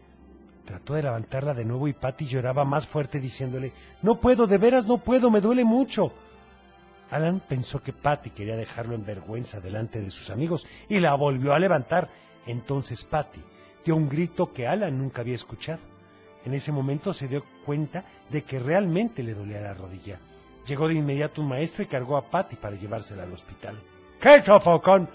Trató 0.65 0.93
de 0.93 1.03
levantarla 1.03 1.53
de 1.53 1.65
nuevo 1.65 1.87
y 1.87 1.93
Patty 1.93 2.25
lloraba 2.25 2.63
más 2.63 2.87
fuerte 2.87 3.19
diciéndole, 3.19 3.73
no 4.01 4.19
puedo, 4.19 4.47
de 4.47 4.57
veras 4.57 4.87
no 4.87 4.97
puedo, 4.99 5.29
me 5.29 5.41
duele 5.41 5.65
mucho. 5.65 6.13
Alan 7.11 7.41
pensó 7.41 7.83
que 7.83 7.91
Patty 7.91 8.29
quería 8.29 8.55
dejarlo 8.55 8.95
en 8.95 9.05
vergüenza 9.05 9.59
delante 9.59 9.99
de 9.99 10.09
sus 10.09 10.29
amigos 10.29 10.65
y 10.87 10.99
la 10.99 11.13
volvió 11.15 11.53
a 11.53 11.59
levantar. 11.59 12.09
Entonces 12.45 13.03
Patty 13.03 13.41
dio 13.83 13.95
un 13.95 14.09
grito 14.09 14.51
que 14.51 14.67
Alan 14.67 14.97
nunca 14.97 15.21
había 15.21 15.35
escuchado. 15.35 15.79
En 16.45 16.53
ese 16.53 16.71
momento 16.71 17.13
se 17.13 17.27
dio 17.27 17.43
cuenta 17.65 18.05
de 18.29 18.43
que 18.43 18.59
realmente 18.59 19.23
le 19.23 19.33
dolía 19.33 19.61
la 19.61 19.73
rodilla. 19.73 20.19
Llegó 20.65 20.87
de 20.87 20.95
inmediato 20.95 21.41
un 21.41 21.49
maestro 21.49 21.83
y 21.83 21.87
cargó 21.87 22.17
a 22.17 22.29
Patty 22.29 22.55
para 22.55 22.75
llevársela 22.75 23.23
al 23.23 23.33
hospital. 23.33 23.81
¡Qué 24.19 24.41
sofocón! 24.41 25.09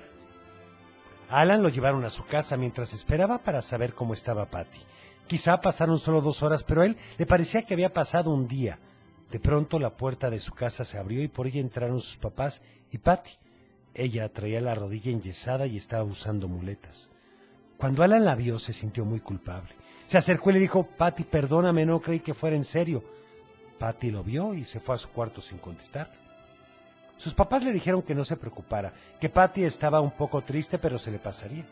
Alan 1.28 1.62
lo 1.62 1.68
llevaron 1.68 2.04
a 2.04 2.10
su 2.10 2.24
casa 2.24 2.56
mientras 2.56 2.92
esperaba 2.92 3.38
para 3.38 3.62
saber 3.62 3.94
cómo 3.94 4.12
estaba 4.12 4.46
Patty. 4.46 4.78
Quizá 5.26 5.60
pasaron 5.60 5.98
solo 5.98 6.20
dos 6.20 6.42
horas, 6.42 6.62
pero 6.62 6.82
a 6.82 6.86
él 6.86 6.96
le 7.18 7.26
parecía 7.26 7.62
que 7.62 7.74
había 7.74 7.92
pasado 7.92 8.30
un 8.30 8.46
día. 8.46 8.78
De 9.30 9.40
pronto 9.40 9.80
la 9.80 9.96
puerta 9.96 10.30
de 10.30 10.38
su 10.38 10.52
casa 10.52 10.84
se 10.84 10.98
abrió 10.98 11.20
y 11.22 11.28
por 11.28 11.48
ella 11.48 11.60
entraron 11.60 11.98
sus 11.98 12.16
papás 12.16 12.62
y 12.92 12.98
Patty. 12.98 13.32
Ella 13.94 14.28
traía 14.32 14.60
la 14.60 14.74
rodilla 14.74 15.10
enyesada 15.10 15.66
y 15.66 15.76
estaba 15.76 16.04
usando 16.04 16.46
muletas. 16.46 17.10
Cuando 17.78 18.02
Alan 18.02 18.24
la 18.24 18.34
vio 18.34 18.58
se 18.58 18.72
sintió 18.72 19.04
muy 19.04 19.20
culpable. 19.20 19.70
Se 20.06 20.16
acercó 20.16 20.50
y 20.50 20.54
le 20.54 20.60
dijo, 20.60 20.84
Patty, 20.96 21.24
perdóname, 21.24 21.84
no 21.84 22.00
creí 22.00 22.20
que 22.20 22.34
fuera 22.34 22.56
en 22.56 22.64
serio. 22.64 23.04
Patty 23.78 24.10
lo 24.10 24.22
vio 24.22 24.54
y 24.54 24.64
se 24.64 24.80
fue 24.80 24.94
a 24.94 24.98
su 24.98 25.08
cuarto 25.10 25.40
sin 25.40 25.58
contestar. 25.58 26.10
Sus 27.16 27.34
papás 27.34 27.62
le 27.64 27.72
dijeron 27.72 28.02
que 28.02 28.14
no 28.14 28.24
se 28.24 28.36
preocupara, 28.36 28.92
que 29.20 29.28
Patty 29.28 29.64
estaba 29.64 30.00
un 30.00 30.10
poco 30.12 30.42
triste, 30.42 30.78
pero 30.78 30.98
se 30.98 31.10
le 31.10 31.18
pasaría. 31.18 31.66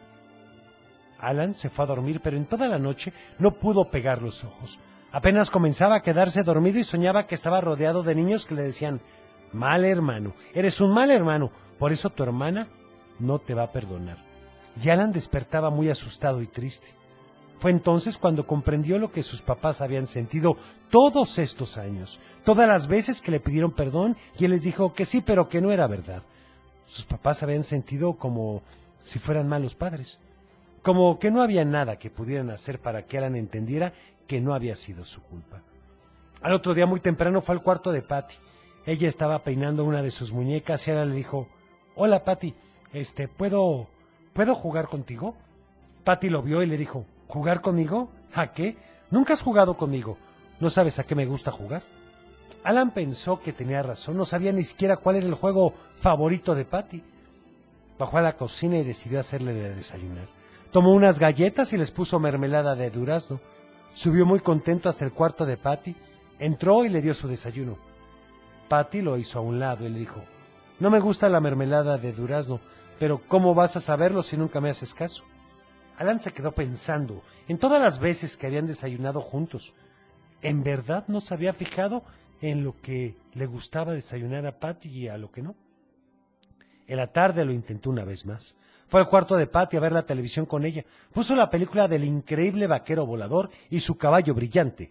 Alan 1.18 1.54
se 1.54 1.70
fue 1.70 1.84
a 1.84 1.88
dormir, 1.88 2.20
pero 2.22 2.36
en 2.36 2.46
toda 2.46 2.66
la 2.66 2.78
noche 2.78 3.12
no 3.38 3.54
pudo 3.54 3.90
pegar 3.90 4.20
los 4.20 4.44
ojos. 4.44 4.78
Apenas 5.12 5.50
comenzaba 5.50 5.96
a 5.96 6.02
quedarse 6.02 6.42
dormido 6.42 6.78
y 6.78 6.84
soñaba 6.84 7.26
que 7.26 7.34
estaba 7.34 7.60
rodeado 7.60 8.02
de 8.02 8.14
niños 8.14 8.46
que 8.46 8.54
le 8.54 8.62
decían, 8.62 9.00
mal 9.52 9.84
hermano, 9.84 10.34
eres 10.54 10.80
un 10.80 10.92
mal 10.92 11.10
hermano, 11.10 11.52
por 11.78 11.92
eso 11.92 12.10
tu 12.10 12.22
hermana 12.24 12.68
no 13.18 13.38
te 13.38 13.54
va 13.54 13.64
a 13.64 13.72
perdonar. 13.72 14.23
Y 14.82 14.88
Alan 14.88 15.12
despertaba 15.12 15.70
muy 15.70 15.88
asustado 15.90 16.42
y 16.42 16.46
triste. 16.46 16.88
Fue 17.58 17.70
entonces 17.70 18.18
cuando 18.18 18.46
comprendió 18.46 18.98
lo 18.98 19.10
que 19.12 19.22
sus 19.22 19.40
papás 19.40 19.80
habían 19.80 20.06
sentido 20.06 20.56
todos 20.90 21.38
estos 21.38 21.78
años, 21.78 22.20
todas 22.44 22.68
las 22.68 22.88
veces 22.88 23.20
que 23.20 23.30
le 23.30 23.40
pidieron 23.40 23.72
perdón 23.72 24.16
y 24.38 24.44
él 24.44 24.50
les 24.50 24.62
dijo 24.62 24.92
que 24.92 25.04
sí, 25.04 25.22
pero 25.22 25.48
que 25.48 25.60
no 25.60 25.70
era 25.70 25.87
verdad. 25.87 26.22
Sus 26.87 27.06
papás 27.06 27.42
habían 27.42 27.62
sentido 27.62 28.14
como 28.14 28.62
si 29.02 29.18
fueran 29.18 29.48
malos 29.48 29.74
padres, 29.74 30.18
como 30.82 31.18
que 31.18 31.30
no 31.30 31.42
había 31.42 31.64
nada 31.64 31.98
que 31.98 32.10
pudieran 32.10 32.50
hacer 32.50 32.80
para 32.80 33.06
que 33.06 33.18
Alan 33.18 33.37
entendiera 33.37 33.92
que 34.26 34.40
no 34.40 34.54
había 34.54 34.76
sido 34.76 35.04
su 35.04 35.22
culpa. 35.22 35.62
Al 36.42 36.52
otro 36.52 36.74
día 36.74 36.87
muy 36.87 37.00
temprano 37.00 37.40
fue 37.40 37.54
al 37.54 37.62
cuarto 37.62 37.92
de 37.92 38.02
Patty. 38.02 38.34
Ella 38.84 39.08
estaba 39.08 39.42
peinando 39.42 39.84
una 39.84 40.02
de 40.02 40.10
sus 40.10 40.32
muñecas 40.32 40.87
y 40.87 40.90
Alan 40.90 41.10
le 41.10 41.16
dijo, 41.16 41.48
Hola 41.94 42.24
Patty, 42.24 42.54
este, 42.92 43.28
¿puedo, 43.28 43.88
¿puedo 44.35 44.55
jugar 44.55 44.88
contigo? 44.88 45.35
Patty 46.05 46.29
lo 46.29 46.42
vio 46.42 46.62
y 46.62 46.66
le 46.66 46.77
dijo, 46.77 47.07
¿Jugar 47.29 47.62
conmigo? 47.62 48.11
¿A 48.35 48.53
qué? 48.53 48.77
Nunca 49.11 49.33
has 49.33 49.42
jugado 49.42 49.77
conmigo. 49.77 50.18
¿No 50.61 50.70
sabes 50.70 50.99
a 50.99 51.05
qué 51.05 51.14
me 51.14 51.27
gusta 51.27 51.51
jugar? 51.51 51.83
Alan 52.62 52.92
pensó 52.92 53.40
que 53.40 53.53
tenía 53.53 53.83
razón, 53.83 54.16
no 54.16 54.25
sabía 54.25 54.53
ni 54.53 54.62
siquiera 54.62 54.97
cuál 54.97 55.16
era 55.16 55.27
el 55.27 55.35
juego 55.35 55.75
favorito 55.99 56.55
de 56.55 56.64
Patty. 56.64 57.03
Bajó 57.99 58.18
a 58.18 58.23
la 58.23 58.37
cocina 58.37 58.79
y 58.79 58.85
decidió 58.85 59.20
hacerle 59.20 59.53
de 59.53 59.75
desayunar. 59.75 60.27
Tomó 60.73 60.92
unas 60.92 61.18
galletas 61.18 61.73
y 61.73 61.77
les 61.77 61.90
puso 61.90 62.18
mermelada 62.18 62.75
de 62.75 62.90
durazno. 62.90 63.40
Subió 63.92 64.27
muy 64.27 64.40
contento 64.40 64.88
hasta 64.88 65.05
el 65.05 65.12
cuarto 65.12 65.47
de 65.47 65.57
Patty, 65.57 65.94
entró 66.38 66.85
y 66.85 66.88
le 66.88 67.03
dio 67.03 67.14
su 67.14 67.29
desayuno. 67.29 67.79
Patty 68.68 69.03
lo 69.03 69.18
hizo 69.18 69.38
a 69.38 69.42
un 69.42 69.61
lado 69.61 69.87
y 69.87 69.90
le 69.90 69.99
dijo, 69.99 70.25
No 70.81 70.90
me 70.90 71.01
gusta 71.01 71.29
la 71.29 71.40
mermelada 71.40 71.99
de 71.99 72.12
durazno, 72.12 72.61
pero 72.98 73.20
¿cómo 73.28 73.54
vas 73.54 73.76
a 73.76 73.80
saberlo 73.80 74.22
si 74.22 74.37
nunca 74.37 74.61
me 74.61 74.70
haces 74.70 74.94
caso? 74.94 75.24
Alan 75.96 76.18
se 76.18 76.33
quedó 76.33 76.52
pensando 76.52 77.22
en 77.48 77.59
todas 77.59 77.80
las 77.80 77.98
veces 77.98 78.37
que 78.37 78.46
habían 78.46 78.66
desayunado 78.66 79.20
juntos. 79.20 79.74
¿En 80.42 80.62
verdad 80.62 81.04
no 81.09 81.20
se 81.20 81.35
había 81.35 81.52
fijado 81.52 82.02
en 82.40 82.64
lo 82.64 82.80
que 82.80 83.16
le 83.33 83.46
gustaba 83.46 83.92
desayunar 83.92 84.46
a 84.46 84.59
Patty 84.59 84.88
y 84.88 85.09
a 85.09 85.16
lo 85.18 85.30
que 85.30 85.42
no? 85.42 85.54
En 86.87 86.96
la 86.96 87.07
tarde 87.07 87.44
lo 87.44 87.52
intentó 87.52 87.90
una 87.90 88.04
vez 88.04 88.26
más. 88.26 88.57
Fue 88.88 89.00
al 89.00 89.09
cuarto 89.09 89.37
de 89.37 89.46
Patty 89.46 89.76
a 89.76 89.80
ver 89.80 89.92
la 89.92 90.07
televisión 90.07 90.46
con 90.46 90.64
ella. 90.64 90.85
Puso 91.12 91.35
la 91.35 91.48
película 91.48 91.88
del 91.88 92.04
increíble 92.04 92.66
vaquero 92.66 93.07
volador 93.07 93.50
y 93.70 93.80
su 93.80 93.96
caballo 93.96 94.35
brillante. 94.35 94.90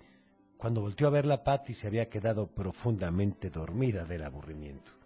Cuando 0.57 0.81
volteó 0.81 1.07
a 1.07 1.11
verla, 1.11 1.43
Patty 1.43 1.73
se 1.73 1.87
había 1.87 2.09
quedado 2.09 2.47
profundamente 2.47 3.49
dormida 3.49 4.05
del 4.05 4.23
aburrimiento. 4.23 5.02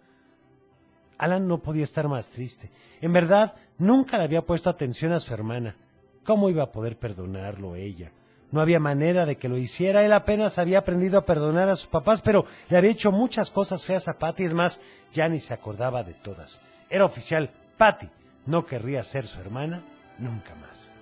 Alan 1.18 1.48
no 1.48 1.58
podía 1.58 1.84
estar 1.84 2.08
más 2.08 2.30
triste. 2.30 2.70
En 3.00 3.12
verdad, 3.12 3.56
nunca 3.76 4.18
le 4.18 4.24
había 4.24 4.46
puesto 4.46 4.70
atención 4.70 5.12
a 5.12 5.20
su 5.20 5.34
hermana. 5.34 5.76
¿Cómo 6.24 6.48
iba 6.48 6.62
a 6.62 6.72
poder 6.72 6.98
perdonarlo 6.98 7.74
ella? 7.74 8.12
No 8.50 8.60
había 8.60 8.80
manera 8.80 9.26
de 9.26 9.36
que 9.36 9.48
lo 9.48 9.58
hiciera. 9.58 10.04
Él 10.04 10.12
apenas 10.12 10.58
había 10.58 10.78
aprendido 10.78 11.18
a 11.18 11.26
perdonar 11.26 11.68
a 11.68 11.76
sus 11.76 11.88
papás, 11.88 12.22
pero 12.22 12.46
le 12.68 12.78
había 12.78 12.92
hecho 12.92 13.12
muchas 13.12 13.50
cosas 13.50 13.84
feas 13.84 14.08
a 14.08 14.18
Patty. 14.18 14.44
Es 14.44 14.54
más, 14.54 14.80
ya 15.12 15.28
ni 15.28 15.40
se 15.40 15.52
acordaba 15.52 16.02
de 16.04 16.14
todas. 16.14 16.60
Era 16.88 17.04
oficial. 17.04 17.50
Patty 17.76 18.08
no 18.46 18.64
querría 18.64 19.02
ser 19.02 19.26
su 19.26 19.40
hermana 19.40 19.82
nunca 20.18 20.54
más. 20.54 20.92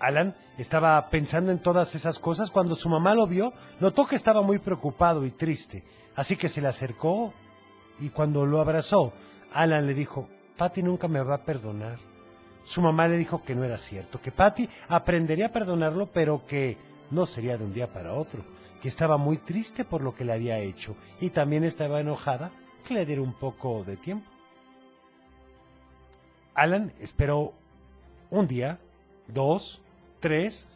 Alan 0.00 0.34
estaba 0.56 1.08
pensando 1.10 1.52
en 1.52 1.58
todas 1.58 1.94
esas 1.94 2.18
cosas 2.18 2.50
cuando 2.50 2.74
su 2.74 2.88
mamá 2.88 3.14
lo 3.14 3.26
vio, 3.26 3.52
notó 3.80 4.06
que 4.06 4.16
estaba 4.16 4.42
muy 4.42 4.58
preocupado 4.58 5.24
y 5.26 5.30
triste, 5.30 5.84
así 6.14 6.36
que 6.36 6.48
se 6.48 6.60
le 6.60 6.68
acercó 6.68 7.34
y 8.00 8.10
cuando 8.10 8.46
lo 8.46 8.60
abrazó, 8.60 9.12
Alan 9.52 9.86
le 9.86 9.94
dijo, 9.94 10.28
Patty 10.56 10.82
nunca 10.82 11.08
me 11.08 11.22
va 11.22 11.36
a 11.36 11.44
perdonar. 11.44 11.98
Su 12.62 12.82
mamá 12.82 13.08
le 13.08 13.16
dijo 13.16 13.42
que 13.42 13.54
no 13.54 13.64
era 13.64 13.78
cierto, 13.78 14.20
que 14.20 14.32
Patty 14.32 14.68
aprendería 14.88 15.46
a 15.46 15.52
perdonarlo, 15.52 16.06
pero 16.12 16.44
que 16.46 16.76
no 17.10 17.26
sería 17.26 17.56
de 17.56 17.64
un 17.64 17.72
día 17.72 17.92
para 17.92 18.14
otro, 18.14 18.42
que 18.82 18.88
estaba 18.88 19.16
muy 19.16 19.38
triste 19.38 19.84
por 19.84 20.02
lo 20.02 20.14
que 20.14 20.24
le 20.24 20.32
había 20.32 20.58
hecho 20.58 20.96
y 21.20 21.30
también 21.30 21.64
estaba 21.64 22.00
enojada 22.00 22.50
que 22.86 22.94
le 22.94 23.06
diera 23.06 23.22
un 23.22 23.32
poco 23.32 23.84
de 23.84 23.96
tiempo. 23.96 24.28
Alan 26.54 26.92
esperó 27.00 27.54
un 28.30 28.46
día, 28.46 28.78
dos, 29.26 29.80
tres, 30.20 30.68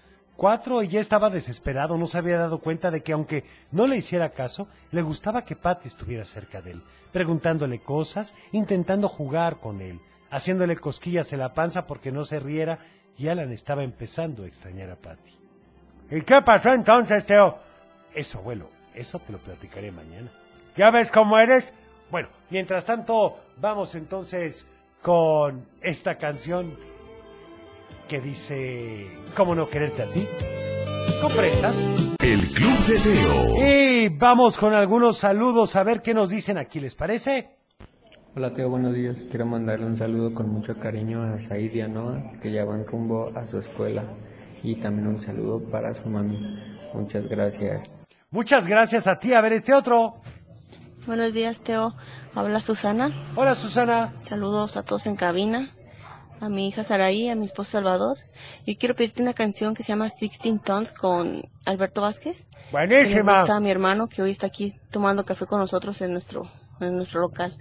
cuatro 0.43 0.83
ya 0.83 0.99
estaba 0.99 1.31
desesperado, 1.31 1.97
no 1.97 2.09
se 2.09 2.19
había 2.19 2.37
dado 2.37 2.59
cuenta 2.59 2.91
de 2.91 3.01
que 3.05 3.13
aunque 3.13 3.45
no 3.71 3.87
le 3.87 3.99
hiciera 3.99 4.31
caso, 4.31 4.67
le 4.91 5.01
gustaba 5.01 5.45
que 5.45 5.55
Patty 5.55 5.87
estuviera 5.87 6.25
cerca 6.25 6.61
de 6.61 6.73
él, 6.73 6.83
preguntándole 7.13 7.79
cosas, 7.79 8.35
intentando 8.51 9.09
jugar 9.09 9.61
con 9.61 9.81
él, 9.81 10.01
haciéndole 10.33 10.75
cosquillas 10.75 11.33
en 11.33 11.39
la 11.39 11.55
panza 11.55 11.87
porque 11.87 12.11
no 12.11 12.25
se 12.25 12.41
riera 12.41 12.81
y 13.17 13.29
Alan 13.29 13.53
estaba 13.53 13.85
empezando 13.85 14.43
a 14.43 14.49
extrañar 14.49 14.91
a 14.91 14.97
Patty. 14.97 15.31
¿Y 16.11 16.23
qué 16.23 16.43
pasó 16.43 16.73
entonces, 16.73 17.25
Teo? 17.25 17.61
Eso, 18.13 18.39
abuelo, 18.39 18.69
eso 18.97 19.21
te 19.21 19.31
lo 19.31 19.39
platicaré 19.39 19.93
mañana. 19.93 20.33
¿Ya 20.77 20.91
ves 20.91 21.13
cómo 21.13 21.39
eres? 21.39 21.73
Bueno, 22.11 22.31
mientras 22.51 22.85
tanto, 22.85 23.39
vamos 23.59 23.95
entonces 23.95 24.67
con 25.03 25.65
esta 25.81 26.19
canción 26.19 26.77
que 28.09 28.21
dice 28.21 29.11
¿Cómo 29.37 29.55
no 29.55 29.69
quererte 29.69 30.03
a 30.03 30.07
ti? 30.07 30.27
Compresas. 31.21 31.79
El 32.21 32.41
Club 32.49 32.87
de 32.87 32.99
Teo. 32.99 33.67
Y 33.67 34.09
vamos 34.09 34.57
con 34.57 34.75
algunos 34.75 35.19
saludos 35.19 35.75
a 35.77 35.83
ver 35.83 36.03
qué 36.03 36.15
nos 36.15 36.31
dicen 36.31 36.59
aquí, 36.59 36.81
¿les 36.81 36.95
parece? 36.95 37.57
Hola 38.35 38.53
Teo, 38.53 38.71
buenos 38.71 38.95
días. 38.95 39.27
Quiero 39.29 39.47
mandarle 39.47 39.87
un 39.87 39.97
saludo 39.97 40.33
con 40.35 40.49
mucho 40.49 40.79
cariño 40.79 41.23
a 41.23 41.39
Said 41.39 41.73
y 41.75 41.81
a 41.81 41.89
Noah, 41.89 42.33
que 42.43 42.51
ya 42.51 42.65
van 42.65 42.87
rumbo 42.87 43.31
a 43.35 43.47
su 43.47 43.59
escuela. 43.59 44.05
Y 44.63 44.77
también 44.77 45.09
un 45.09 45.21
saludo 45.21 45.61
para 45.71 45.95
su 45.95 46.09
mami. 46.09 46.59
Muchas 46.95 47.29
gracias. 47.29 47.91
Muchas 48.31 48.67
gracias 48.67 49.07
a 49.07 49.19
ti. 49.19 49.33
A 49.35 49.41
ver, 49.41 49.53
este 49.53 49.75
otro. 49.75 50.15
Buenos 51.07 51.33
días, 51.33 51.61
Teo. 51.61 51.95
Habla 52.35 52.61
Susana. 52.61 53.11
Hola, 53.37 53.55
Susana. 53.55 54.15
Saludos 54.21 54.77
a 54.77 54.83
todos 54.85 55.07
en 55.07 55.17
cabina. 55.17 55.75
A 56.43 56.49
mi 56.49 56.67
hija 56.67 56.83
Saraí, 56.83 57.29
a 57.29 57.37
mi 57.37 57.45
esposo 57.45 57.71
Salvador. 57.71 58.19
Yo 58.67 58.77
quiero 58.77 58.97
pedirte 58.97 59.23
una 59.23 59.33
canción 59.33 59.75
que 59.75 59.85
se 59.85 59.91
llama 59.91 60.09
Sixteen 60.09 60.59
Tons 60.59 60.91
con 60.91 61.49
Alberto 61.67 62.01
Vázquez. 62.01 62.49
Buenísima. 62.73 63.43
A 63.43 63.61
mi 63.61 63.71
hermano 63.71 64.09
que 64.09 64.23
hoy 64.23 64.33
está 64.33 64.49
aquí 64.49 64.75
tomando 64.91 65.25
café 65.25 65.47
con 65.47 65.61
nosotros 65.61 66.03
en 66.03 66.11
nuestro, 66.11 66.51
en 66.81 66.97
nuestro 66.97 67.21
local. 67.21 67.57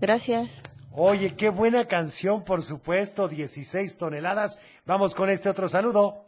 Gracias. 0.00 0.62
Oye, 0.92 1.34
qué 1.34 1.50
buena 1.50 1.84
canción, 1.84 2.42
por 2.42 2.62
supuesto. 2.62 3.28
16 3.28 3.98
toneladas. 3.98 4.58
Vamos 4.86 5.14
con 5.14 5.28
este 5.28 5.50
otro 5.50 5.68
saludo. 5.68 6.24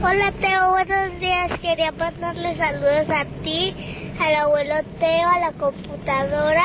Hola 0.00 0.32
Teo, 0.40 0.70
buenos 0.70 1.18
días. 1.18 1.58
Quería 1.58 1.90
mandarle 1.90 2.54
saludos 2.54 3.10
a 3.10 3.24
ti, 3.42 3.74
al 4.20 4.34
abuelo 4.36 4.74
Teo, 5.00 5.28
a 5.28 5.40
la 5.40 5.52
computadora 5.54 6.62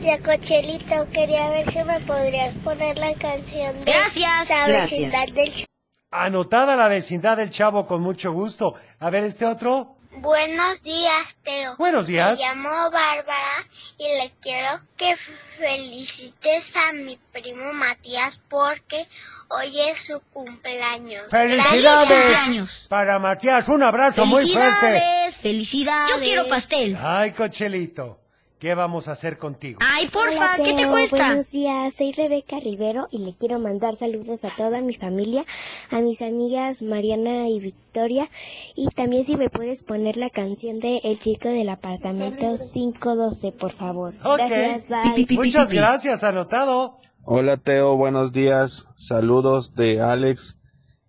y 0.00 0.10
a 0.10 0.18
Cochelito. 0.20 1.08
Quería 1.12 1.50
ver 1.50 1.72
si 1.72 1.84
me 1.84 2.00
podrías 2.00 2.54
poner 2.64 2.96
la 2.98 3.14
canción 3.14 3.84
de 3.84 3.92
Gracias. 3.92 4.48
la 4.50 4.66
Gracias. 4.68 4.90
vecindad 4.90 5.26
del 5.34 5.52
Ch- 5.54 5.64
Anotada 6.12 6.74
la 6.74 6.88
vecindad 6.88 7.36
del 7.36 7.50
chavo 7.50 7.86
con 7.86 8.02
mucho 8.02 8.32
gusto. 8.32 8.74
A 8.98 9.10
ver, 9.10 9.24
este 9.24 9.46
otro. 9.46 9.96
Buenos 10.12 10.82
días, 10.82 11.36
Teo. 11.44 11.76
Buenos 11.76 12.08
días. 12.08 12.36
Me 12.40 12.44
llamo 12.44 12.68
Bárbara 12.90 13.64
y 13.96 14.02
le 14.18 14.32
quiero 14.42 14.80
que 14.96 15.14
felicites 15.16 16.74
a 16.76 16.92
mi 16.92 17.16
primo 17.32 17.72
Matías 17.72 18.42
porque 18.48 19.06
hoy 19.48 19.80
es 19.88 20.06
su 20.06 20.20
cumpleaños. 20.32 21.30
¡Felicidades! 21.30 22.86
Para 22.88 23.20
Matías, 23.20 23.68
un 23.68 23.84
abrazo 23.84 24.26
muy 24.26 24.50
fuerte. 24.50 24.80
Felicidades, 24.80 25.36
felicidades. 25.36 26.10
Yo 26.16 26.20
quiero 26.22 26.48
pastel. 26.48 26.98
Ay, 27.00 27.30
Cochelito, 27.32 28.19
¿qué 28.60 28.74
vamos 28.74 29.08
a 29.08 29.12
hacer 29.12 29.38
contigo? 29.38 29.80
Ay, 29.82 30.06
porfa, 30.08 30.54
Hola, 30.54 30.64
¿qué 30.64 30.74
te 30.74 30.86
cuesta? 30.86 31.26
Buenos 31.28 31.50
días, 31.50 31.94
soy 31.94 32.12
Rebeca 32.12 32.60
Rivero 32.60 33.08
y 33.10 33.24
le 33.24 33.34
quiero 33.34 33.58
mandar 33.58 33.96
saludos 33.96 34.44
a 34.44 34.50
toda 34.50 34.82
mi 34.82 34.94
familia, 34.94 35.44
a 35.90 36.00
mis 36.00 36.22
amigas 36.22 36.82
Mariana 36.82 37.48
y 37.48 37.58
Victoria 37.58 38.28
y 38.76 38.88
también 38.88 39.24
si 39.24 39.36
me 39.36 39.48
puedes 39.48 39.82
poner 39.82 40.18
la 40.18 40.28
canción 40.30 40.78
de 40.78 40.98
El 41.02 41.18
chico 41.18 41.48
del 41.48 41.70
apartamento 41.70 42.54
512, 42.72 43.52
por 43.52 43.72
favor. 43.72 44.12
Ok. 44.22 44.36
Gracias, 44.36 44.88
bye. 44.88 45.36
Muchas 45.36 45.72
gracias, 45.72 46.22
anotado. 46.22 46.98
Hola 47.24 47.56
Teo, 47.56 47.96
buenos 47.96 48.32
días. 48.32 48.86
Saludos 48.94 49.74
de 49.74 50.02
Alex, 50.02 50.58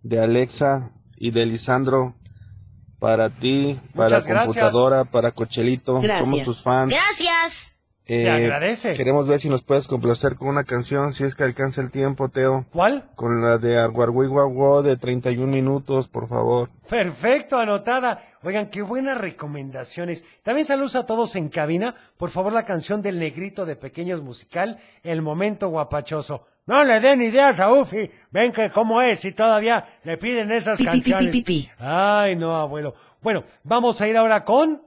de 0.02 0.20
Alexa 0.20 0.92
y 1.18 1.32
de 1.32 1.46
Lisandro. 1.46 2.16
Para 3.02 3.32
ti, 3.32 3.80
para 3.96 4.10
Muchas 4.10 4.28
gracias. 4.28 4.46
computadora, 4.46 5.06
para 5.06 5.32
Cochelito. 5.32 6.00
Somos 6.20 6.44
tus 6.44 6.62
fans. 6.62 6.94
Gracias. 6.94 7.76
Se 8.06 8.30
agradece. 8.30 8.94
Queremos 8.94 9.28
ver 9.28 9.40
si 9.40 9.50
nos 9.50 9.64
puedes 9.64 9.88
complacer 9.88 10.36
con 10.36 10.50
una 10.50 10.66
canción, 10.66 11.12
si 11.12 11.24
es 11.24 11.34
que 11.34 11.44
alcanza 11.44 11.82
el 11.82 11.90
tiempo, 11.90 12.30
Teo. 12.30 12.68
¿Cuál? 12.72 13.10
Con 13.16 13.42
la 13.42 13.58
de 13.58 13.80
Arguarguiguaguó 13.80 14.84
de 14.84 14.98
31 14.98 15.52
minutos, 15.52 16.10
por 16.10 16.28
favor. 16.28 16.70
Perfecto, 16.88 17.58
anotada. 17.58 18.22
Oigan, 18.44 18.70
qué 18.70 18.84
buenas 18.84 19.18
recomendaciones. 19.18 20.24
También 20.44 20.66
saludos 20.68 20.94
a 20.94 21.08
todos 21.08 21.36
en 21.36 21.50
cabina. 21.50 21.96
Por 22.18 22.30
favor, 22.30 22.54
la 22.54 22.66
canción 22.66 23.02
del 23.02 23.18
negrito 23.18 23.66
de 23.66 23.78
Pequeños 23.78 24.22
Musical, 24.22 24.78
El 25.02 25.24
Momento 25.24 25.70
Guapachoso. 25.70 26.46
No 26.72 26.86
le 26.86 27.02
den 27.02 27.22
ideas 27.22 27.60
a 27.60 27.70
Ufi. 27.70 28.10
Ven 28.32 28.54
que 28.54 28.72
cómo 28.72 29.02
es 29.02 29.26
y 29.26 29.34
todavía 29.34 30.00
le 30.06 30.18
piden 30.18 30.50
esas 30.54 30.78
Pi, 30.78 30.86
pi, 30.86 31.02
pi, 31.02 31.12
canciones. 31.12 31.32
pi, 31.34 31.42
pi, 31.44 31.64
pi. 31.64 31.72
Ay, 31.78 32.38
no, 32.38 32.56
abuelo. 32.56 32.96
Bueno, 33.22 33.44
vamos 33.66 34.00
a 34.00 34.08
ir 34.08 34.16
ahora 34.16 34.46
con... 34.46 34.82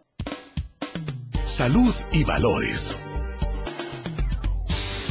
Salud 1.44 1.94
y 2.11 2.25
valores. 2.25 2.97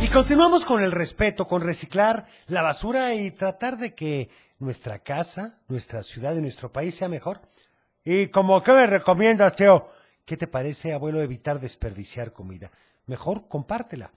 Y 0.04 0.08
continuamos 0.08 0.66
con 0.66 0.82
el 0.82 0.92
respeto, 0.92 1.46
con 1.46 1.62
reciclar 1.62 2.26
la 2.48 2.64
basura 2.64 3.14
y 3.14 3.30
tratar 3.30 3.78
de 3.78 3.94
que 3.94 4.32
nuestra 4.58 4.98
casa, 4.98 5.60
nuestra 5.68 6.02
ciudad 6.02 6.36
y 6.36 6.42
nuestro 6.42 6.72
país 6.72 6.96
sea 6.96 7.08
mejor. 7.08 7.42
Y 8.04 8.30
como 8.30 8.64
que 8.64 8.72
me 8.72 8.88
recomiendas, 8.88 9.56
Teo, 9.56 9.92
¿qué 10.26 10.38
te 10.38 10.48
parece, 10.48 10.92
abuelo, 10.92 11.22
evitar 11.22 11.60
desperdiciar 11.60 12.34
comida? 12.34 12.72
Mejor 13.06 13.48
compártela. 13.48 14.12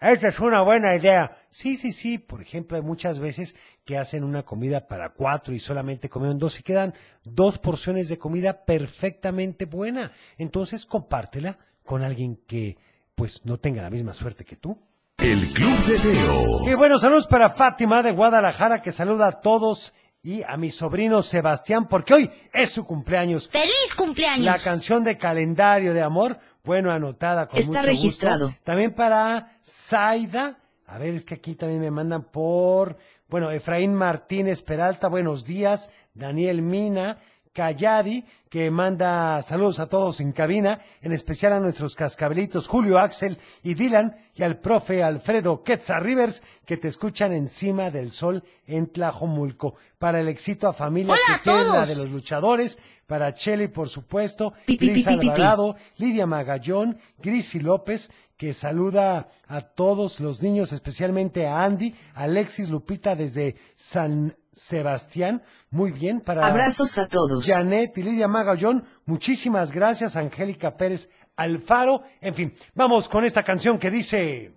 Esa 0.00 0.28
es 0.28 0.40
una 0.40 0.60
buena 0.62 0.94
idea. 0.94 1.38
Sí, 1.48 1.76
sí, 1.76 1.92
sí. 1.92 2.18
Por 2.18 2.42
ejemplo, 2.42 2.76
hay 2.76 2.82
muchas 2.82 3.18
veces 3.18 3.54
que 3.84 3.96
hacen 3.96 4.24
una 4.24 4.42
comida 4.42 4.86
para 4.86 5.10
cuatro 5.10 5.54
y 5.54 5.58
solamente 5.58 6.08
comieron 6.10 6.38
dos 6.38 6.60
y 6.60 6.62
quedan 6.62 6.94
dos 7.24 7.58
porciones 7.58 8.08
de 8.08 8.18
comida 8.18 8.64
perfectamente 8.64 9.64
buena. 9.64 10.12
Entonces, 10.36 10.84
compártela 10.84 11.58
con 11.82 12.02
alguien 12.02 12.36
que, 12.46 12.76
pues, 13.14 13.44
no 13.44 13.58
tenga 13.58 13.82
la 13.82 13.90
misma 13.90 14.12
suerte 14.12 14.44
que 14.44 14.56
tú. 14.56 14.78
El 15.18 15.48
Club 15.52 15.78
de 15.86 15.98
Teo. 15.98 16.70
Y 16.70 16.74
bueno, 16.74 16.98
saludos 16.98 17.26
para 17.26 17.48
Fátima 17.48 18.02
de 18.02 18.12
Guadalajara, 18.12 18.82
que 18.82 18.92
saluda 18.92 19.28
a 19.28 19.40
todos 19.40 19.94
y 20.26 20.42
a 20.42 20.56
mi 20.56 20.72
sobrino 20.72 21.22
Sebastián, 21.22 21.86
porque 21.86 22.12
hoy 22.12 22.30
es 22.52 22.70
su 22.70 22.84
cumpleaños. 22.84 23.48
¡Feliz 23.48 23.94
cumpleaños! 23.96 24.44
La 24.44 24.58
canción 24.58 25.04
de 25.04 25.16
calendario 25.16 25.94
de 25.94 26.02
amor, 26.02 26.40
bueno, 26.64 26.90
anotada 26.90 27.46
con 27.46 27.56
Está 27.60 27.68
mucho 27.70 27.90
gusto. 27.90 28.02
registrado. 28.02 28.54
También 28.64 28.92
para 28.92 29.56
Zaida. 29.64 30.58
A 30.84 30.98
ver, 30.98 31.14
es 31.14 31.24
que 31.24 31.34
aquí 31.34 31.54
también 31.54 31.80
me 31.80 31.92
mandan 31.92 32.24
por, 32.24 32.98
bueno, 33.28 33.52
Efraín 33.52 33.94
Martínez 33.94 34.62
Peralta, 34.62 35.06
buenos 35.06 35.44
días. 35.44 35.90
Daniel 36.12 36.60
Mina, 36.60 37.18
Cayadi, 37.56 38.22
que 38.50 38.70
manda 38.70 39.42
saludos 39.42 39.80
a 39.80 39.86
todos 39.86 40.20
en 40.20 40.32
cabina, 40.32 40.82
en 41.00 41.12
especial 41.12 41.54
a 41.54 41.60
nuestros 41.60 41.96
cascabelitos 41.96 42.68
Julio 42.68 42.98
Axel 42.98 43.38
y 43.62 43.72
Dylan, 43.72 44.14
y 44.34 44.42
al 44.42 44.58
profe 44.58 45.02
Alfredo 45.02 45.62
Quetzal 45.62 46.04
Rivers, 46.04 46.42
que 46.66 46.76
te 46.76 46.88
escuchan 46.88 47.32
encima 47.32 47.90
del 47.90 48.12
sol 48.12 48.44
en 48.66 48.88
Tlajomulco. 48.88 49.74
Para 49.98 50.20
el 50.20 50.28
éxito 50.28 50.68
a 50.68 50.74
familia 50.74 51.14
Hola 51.14 51.40
que 51.42 51.50
la 51.50 51.86
de 51.86 51.96
los 51.96 52.10
luchadores, 52.10 52.78
para 53.06 53.32
Cheli, 53.32 53.68
por 53.68 53.88
supuesto, 53.88 54.52
pi. 54.66 54.78
Alvarado, 55.06 55.76
Lidia 55.96 56.26
Magallón, 56.26 56.98
Grisi 57.18 57.60
López, 57.60 58.10
que 58.36 58.52
saluda 58.52 59.28
a 59.48 59.62
todos 59.62 60.20
los 60.20 60.42
niños, 60.42 60.74
especialmente 60.74 61.46
a 61.46 61.64
Andy, 61.64 61.94
Alexis 62.14 62.68
Lupita 62.68 63.16
desde 63.16 63.56
San 63.74 64.36
Sebastián. 64.56 65.42
Muy 65.70 65.92
bien, 65.92 66.20
para 66.20 66.46
Abrazos 66.46 66.96
a 66.98 67.06
todos. 67.06 67.46
Janet 67.46 67.96
y 67.98 68.02
Lidia 68.02 68.26
Magallón, 68.26 68.84
muchísimas 69.04 69.70
gracias, 69.70 70.16
Angélica 70.16 70.76
Pérez 70.76 71.10
Alfaro. 71.36 72.02
En 72.20 72.34
fin, 72.34 72.54
vamos 72.74 73.08
con 73.08 73.24
esta 73.24 73.42
canción 73.42 73.78
que 73.78 73.90
dice... 73.90 74.54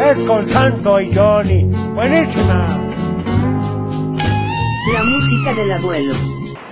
Es 0.00 0.18
con 0.26 0.48
Santo 0.48 1.00
y 1.00 1.14
Johnny. 1.14 1.64
Buenísima. 1.94 2.82
La 4.92 5.04
música 5.04 5.54
del 5.54 5.72
abuelo. 5.72 6.14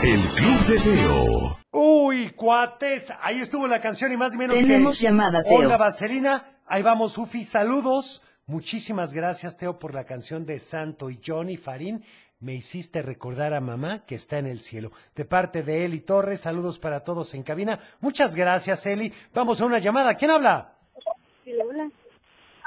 El 0.02 0.20
Club 0.20 0.66
de 0.66 0.78
Teo. 0.80 1.58
Uy, 1.70 2.30
cuates, 2.30 3.12
ahí 3.20 3.40
estuvo 3.40 3.66
la 3.66 3.80
canción 3.80 4.12
y 4.12 4.16
más 4.16 4.32
ni 4.32 4.38
menos 4.38 4.56
Tenemos 4.56 4.98
que 4.98 5.04
llamada, 5.04 5.42
Teo. 5.42 5.58
Olga 5.58 5.76
Vaselina, 5.76 6.44
ahí 6.66 6.82
vamos, 6.82 7.16
Ufi, 7.16 7.44
saludos. 7.44 8.22
Muchísimas 8.46 9.14
gracias, 9.14 9.56
Teo, 9.56 9.78
por 9.78 9.94
la 9.94 10.04
canción 10.04 10.44
de 10.44 10.58
Santo 10.58 11.10
y 11.10 11.20
Johnny 11.24 11.56
Farín. 11.56 12.04
Me 12.40 12.54
hiciste 12.54 13.02
recordar 13.02 13.54
a 13.54 13.60
mamá 13.60 14.04
que 14.04 14.16
está 14.16 14.38
en 14.38 14.46
el 14.46 14.58
cielo. 14.58 14.90
De 15.14 15.24
parte 15.24 15.62
de 15.62 15.84
Eli 15.84 16.00
Torres, 16.00 16.40
saludos 16.40 16.80
para 16.80 17.04
todos 17.04 17.34
en 17.34 17.44
cabina. 17.44 17.78
Muchas 18.00 18.34
gracias, 18.34 18.84
Eli. 18.86 19.12
Vamos 19.32 19.60
a 19.60 19.64
una 19.64 19.78
llamada. 19.78 20.16
¿Quién 20.16 20.32
habla? 20.32 20.74
Hola. 21.46 21.88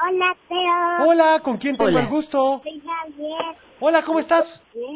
Hola, 0.07 0.37
Teo. 0.47 1.09
Hola, 1.09 1.39
¿con 1.43 1.57
quién 1.57 1.75
tengo 1.75 1.89
Hola. 1.89 2.01
el 2.01 2.07
gusto? 2.07 2.61
Soy 2.63 2.81
Javier. 2.81 3.57
Hola, 3.81 4.01
¿cómo 4.01 4.19
estás? 4.19 4.63
Bien, 4.73 4.87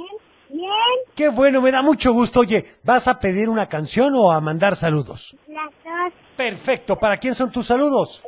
bien. 0.49 0.69
Qué 1.13 1.27
bueno, 1.27 1.61
me 1.61 1.71
da 1.71 1.81
mucho 1.81 2.13
gusto. 2.13 2.39
Oye, 2.39 2.77
¿vas 2.83 3.09
a 3.09 3.19
pedir 3.19 3.49
una 3.49 3.67
canción 3.67 4.13
o 4.15 4.31
a 4.31 4.39
mandar 4.39 4.77
saludos? 4.77 5.35
Las 5.47 5.71
dos 5.83 6.13
Perfecto, 6.37 6.97
¿para 6.97 7.17
quién 7.17 7.35
son 7.35 7.51
tus 7.51 7.65
saludos? 7.65 8.23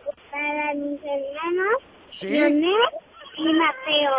Sí. 2.11 2.27
Leonel 2.27 2.63
y 3.37 3.53
Mateo. 3.53 4.11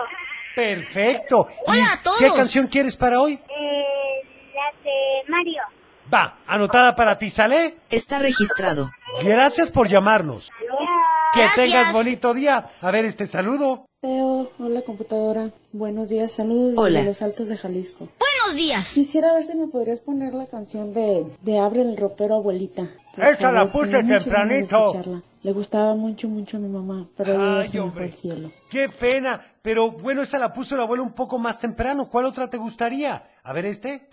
Perfecto. 0.54 1.46
Hola 1.66 1.78
¿Y 1.78 1.80
a 1.82 1.98
todos. 2.02 2.18
¿Qué 2.18 2.28
canción 2.30 2.66
quieres 2.66 2.96
para 2.96 3.20
hoy? 3.20 3.34
Eh, 3.34 4.22
la 4.54 4.82
de 4.82 5.30
Mario. 5.30 5.62
Va, 6.12 6.38
anotada 6.46 6.94
para 6.94 7.16
ti, 7.16 7.30
¿sale? 7.30 7.78
Está 7.88 8.18
registrado. 8.18 8.90
Gracias 9.22 9.70
por 9.70 9.88
llamarnos. 9.88 10.50
Adiós. 10.58 10.78
Que 11.32 11.40
Gracias. 11.40 11.66
tengas 11.66 11.92
bonito 11.92 12.34
día. 12.34 12.66
A 12.80 12.90
ver 12.90 13.06
este 13.06 13.26
saludo. 13.26 13.86
Teo, 14.06 14.50
hola 14.58 14.82
computadora. 14.82 15.50
Buenos 15.72 16.08
días, 16.08 16.32
saludos 16.32 16.74
Hola. 16.76 16.98
desde 16.98 17.10
los 17.10 17.22
Altos 17.22 17.46
de 17.46 17.56
Jalisco. 17.56 18.08
Buenos 18.18 18.56
días. 18.56 18.94
Quisiera 18.94 19.32
ver 19.32 19.44
si 19.44 19.54
me 19.54 19.68
podrías 19.68 20.00
poner 20.00 20.34
la 20.34 20.46
canción 20.46 20.92
de, 20.92 21.24
de 21.42 21.58
Abre 21.60 21.82
el 21.82 21.96
ropero 21.96 22.34
abuelita. 22.34 22.88
Por 23.14 23.24
Esa 23.24 23.52
la 23.52 23.70
puse 23.70 24.02
de 24.02 24.18
tempranito. 24.18 25.22
Le 25.44 25.52
gustaba 25.52 25.94
mucho, 25.94 26.26
mucho 26.28 26.56
a 26.56 26.60
mi 26.60 26.68
mamá, 26.68 27.06
pero 27.16 27.34
ella 27.34 27.60
Ay, 27.60 27.68
se 27.68 27.76
me 27.76 27.82
fue 27.82 27.90
hombre. 27.90 28.04
al 28.06 28.12
cielo. 28.12 28.50
Qué 28.70 28.88
pena. 28.88 29.40
Pero 29.62 29.92
bueno, 29.92 30.22
esa 30.22 30.36
la 30.40 30.52
puso 30.52 30.74
el 30.74 30.80
abuelo 30.80 31.04
un 31.04 31.12
poco 31.12 31.38
más 31.38 31.60
temprano. 31.60 32.08
¿Cuál 32.10 32.24
otra 32.24 32.50
te 32.50 32.56
gustaría? 32.56 33.22
A 33.44 33.52
ver 33.52 33.66
este. 33.66 34.08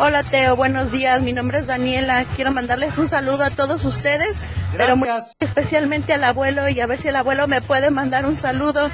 Hola 0.00 0.22
Teo, 0.22 0.56
buenos 0.56 0.90
días. 0.90 1.20
Mi 1.20 1.34
nombre 1.34 1.58
es 1.58 1.66
Daniela. 1.66 2.24
Quiero 2.34 2.52
mandarles 2.52 2.96
un 2.96 3.08
saludo 3.08 3.42
a 3.44 3.50
todos 3.50 3.84
ustedes, 3.84 4.38
pero 4.76 4.96
muy 4.96 5.06
Gracias. 5.08 5.34
especialmente 5.38 6.14
al 6.14 6.24
abuelo 6.24 6.66
y 6.70 6.80
a 6.80 6.86
ver 6.86 6.96
si 6.96 7.08
el 7.08 7.16
abuelo 7.16 7.46
me 7.46 7.60
puede 7.60 7.90
mandar 7.90 8.24
un 8.24 8.36
saludo. 8.36 8.88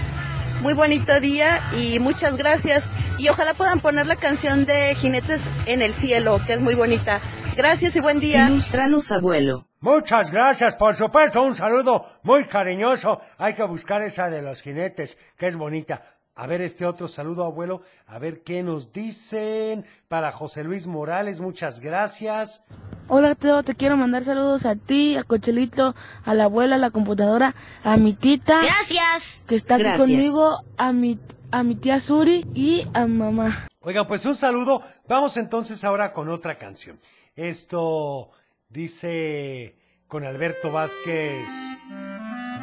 Muy 0.65 0.73
bonito 0.73 1.21
día 1.21 1.61
y 1.79 1.99
muchas 1.99 2.39
gracias. 2.39 2.89
Y 3.19 3.29
ojalá 3.29 3.53
puedan 3.53 3.81
poner 3.81 4.07
la 4.07 4.17
canción 4.17 4.65
de 4.65 4.95
Jinetes 4.95 5.51
en 5.67 5.83
el 5.83 5.93
cielo, 5.93 6.41
que 6.47 6.55
es 6.55 6.61
muy 6.63 6.75
bonita. 6.75 7.21
Gracias 7.55 7.95
y 7.97 8.01
buen 8.01 8.19
día. 8.19 8.49
Ilustranos, 8.49 9.13
abuelo. 9.13 9.69
Muchas 9.81 10.31
gracias, 10.31 10.75
por 10.77 10.97
supuesto, 10.97 11.43
un 11.43 11.55
saludo 11.55 12.07
muy 12.23 12.47
cariñoso. 12.47 13.21
Hay 13.37 13.53
que 13.53 13.63
buscar 13.65 14.01
esa 14.01 14.31
de 14.31 14.41
los 14.41 14.63
jinetes, 14.63 15.19
que 15.37 15.49
es 15.49 15.57
bonita. 15.57 16.14
A 16.37 16.49
ver 16.49 16.61
este 16.63 16.85
otro 16.85 17.07
saludo, 17.07 17.45
abuelo, 17.45 17.83
a 18.07 18.19
ver 18.19 18.43
qué 18.43 18.63
nos 18.65 18.93
dicen. 18.93 19.87
Para 20.09 20.33
José 20.33 20.65
Luis 20.65 20.87
Morales, 20.87 21.41
muchas 21.41 21.79
gracias. 21.81 22.63
Hola 23.07 23.35
Teo, 23.37 23.63
te 23.63 23.75
quiero 23.77 23.97
mandar 23.97 24.25
saludos 24.25 24.65
a 24.67 24.75
ti, 24.75 25.17
a 25.17 25.23
Cochelito, 25.23 25.95
a 26.25 26.35
la 26.35 26.45
abuela, 26.45 26.75
a 26.75 26.79
la 26.79 26.91
computadora, 26.91 27.55
a 27.85 27.97
mi 27.97 28.15
tita. 28.15 28.59
Gracias. 28.63 29.45
Que 29.47 29.55
está 29.55 29.75
aquí 29.75 29.85
Gracias. 29.85 30.09
conmigo, 30.09 30.59
a 30.77 30.93
mi, 30.93 31.21
a 31.53 31.63
mi 31.63 31.77
tía 31.77 32.01
Suri 32.01 32.45
y 32.53 32.87
a 32.95 33.07
mi 33.07 33.17
mamá. 33.19 33.69
Oigan, 33.81 34.07
pues 34.09 34.27
un 34.27 34.35
saludo. 34.35 34.83
Vamos 35.07 35.37
entonces 35.37 35.85
ahora 35.85 36.13
con 36.13 36.29
otra 36.31 36.59
canción. 36.59 36.99
Esto 37.37 38.31
dice 38.69 39.77
con 40.09 40.25
Alberto 40.25 40.73
Vázquez 40.73 41.49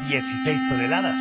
16 0.09 0.59
toneladas. 0.67 1.17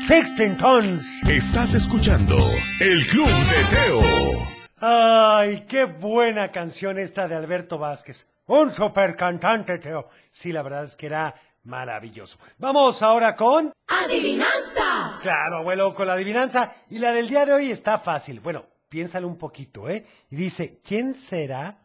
16 0.00 0.56
tons. 0.56 1.06
Estás 1.28 1.74
escuchando 1.74 2.36
El 2.80 3.06
Club 3.06 3.28
de 3.28 3.76
Teo. 3.76 4.48
Ay, 4.78 5.66
qué 5.68 5.84
buena 5.84 6.50
canción 6.50 6.98
esta 6.98 7.28
de 7.28 7.36
Alberto 7.36 7.78
Vázquez. 7.78 8.26
Un 8.46 8.72
super 8.72 9.14
cantante, 9.14 9.78
Teo. 9.78 10.08
Sí, 10.30 10.52
la 10.52 10.62
verdad 10.62 10.84
es 10.84 10.96
que 10.96 11.06
era 11.06 11.34
maravilloso. 11.64 12.38
Vamos 12.58 13.02
ahora 13.02 13.36
con... 13.36 13.72
Adivinanza. 13.86 15.18
Claro, 15.20 15.58
abuelo, 15.58 15.94
con 15.94 16.06
la 16.06 16.14
adivinanza. 16.14 16.72
Y 16.88 16.98
la 16.98 17.12
del 17.12 17.28
día 17.28 17.44
de 17.44 17.52
hoy 17.52 17.70
está 17.70 17.98
fácil. 17.98 18.40
Bueno, 18.40 18.64
piénsalo 18.88 19.28
un 19.28 19.36
poquito, 19.36 19.88
¿eh? 19.88 20.06
Y 20.30 20.36
dice, 20.36 20.80
¿quién 20.82 21.14
será? 21.14 21.78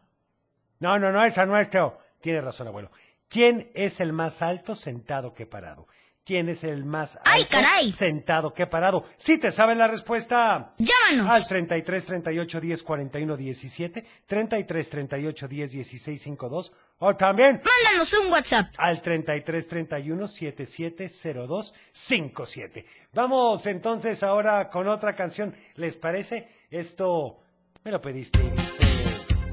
No, 0.80 0.98
no, 0.98 1.12
no, 1.12 1.22
esa 1.22 1.44
no 1.44 1.58
es, 1.58 1.68
Teo. 1.68 1.98
Tiene 2.20 2.40
razón, 2.40 2.66
abuelo. 2.66 2.90
¿Quién 3.28 3.70
es 3.74 4.00
el 4.00 4.12
más 4.12 4.40
alto 4.40 4.74
sentado 4.74 5.34
que 5.34 5.46
parado? 5.46 5.86
¿Quién 6.26 6.48
es 6.48 6.64
el 6.64 6.84
más 6.84 7.14
alto 7.14 7.30
¡Ay, 7.30 7.44
caray! 7.44 7.92
sentado 7.92 8.52
que 8.52 8.66
parado? 8.66 9.04
Si 9.16 9.38
te 9.38 9.52
sabes 9.52 9.76
la 9.76 9.86
respuesta, 9.86 10.74
Llámanos. 10.76 11.30
al 11.32 11.46
33 11.46 12.04
38 12.04 12.60
10 12.60 12.82
41 12.82 13.36
17, 13.36 14.04
33 14.26 14.90
38 14.90 15.46
10 15.48 15.70
16 15.70 16.20
52, 16.22 16.72
o 16.98 17.14
también 17.14 17.62
Mándanos 17.64 18.12
un 18.14 18.32
WhatsApp. 18.32 18.74
al 18.76 19.00
33 19.02 19.68
31 19.68 20.26
77 20.26 21.08
02 21.46 21.74
57. 21.92 22.86
Vamos 23.12 23.64
entonces 23.66 24.24
ahora 24.24 24.68
con 24.68 24.88
otra 24.88 25.14
canción. 25.14 25.54
¿Les 25.76 25.94
parece? 25.94 26.48
Esto 26.72 27.38
me 27.84 27.92
lo 27.92 28.00
pediste 28.00 28.40
y 28.42 28.50
dice, 28.50 28.82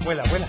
vuela, 0.04 0.24
vuela. 0.24 0.48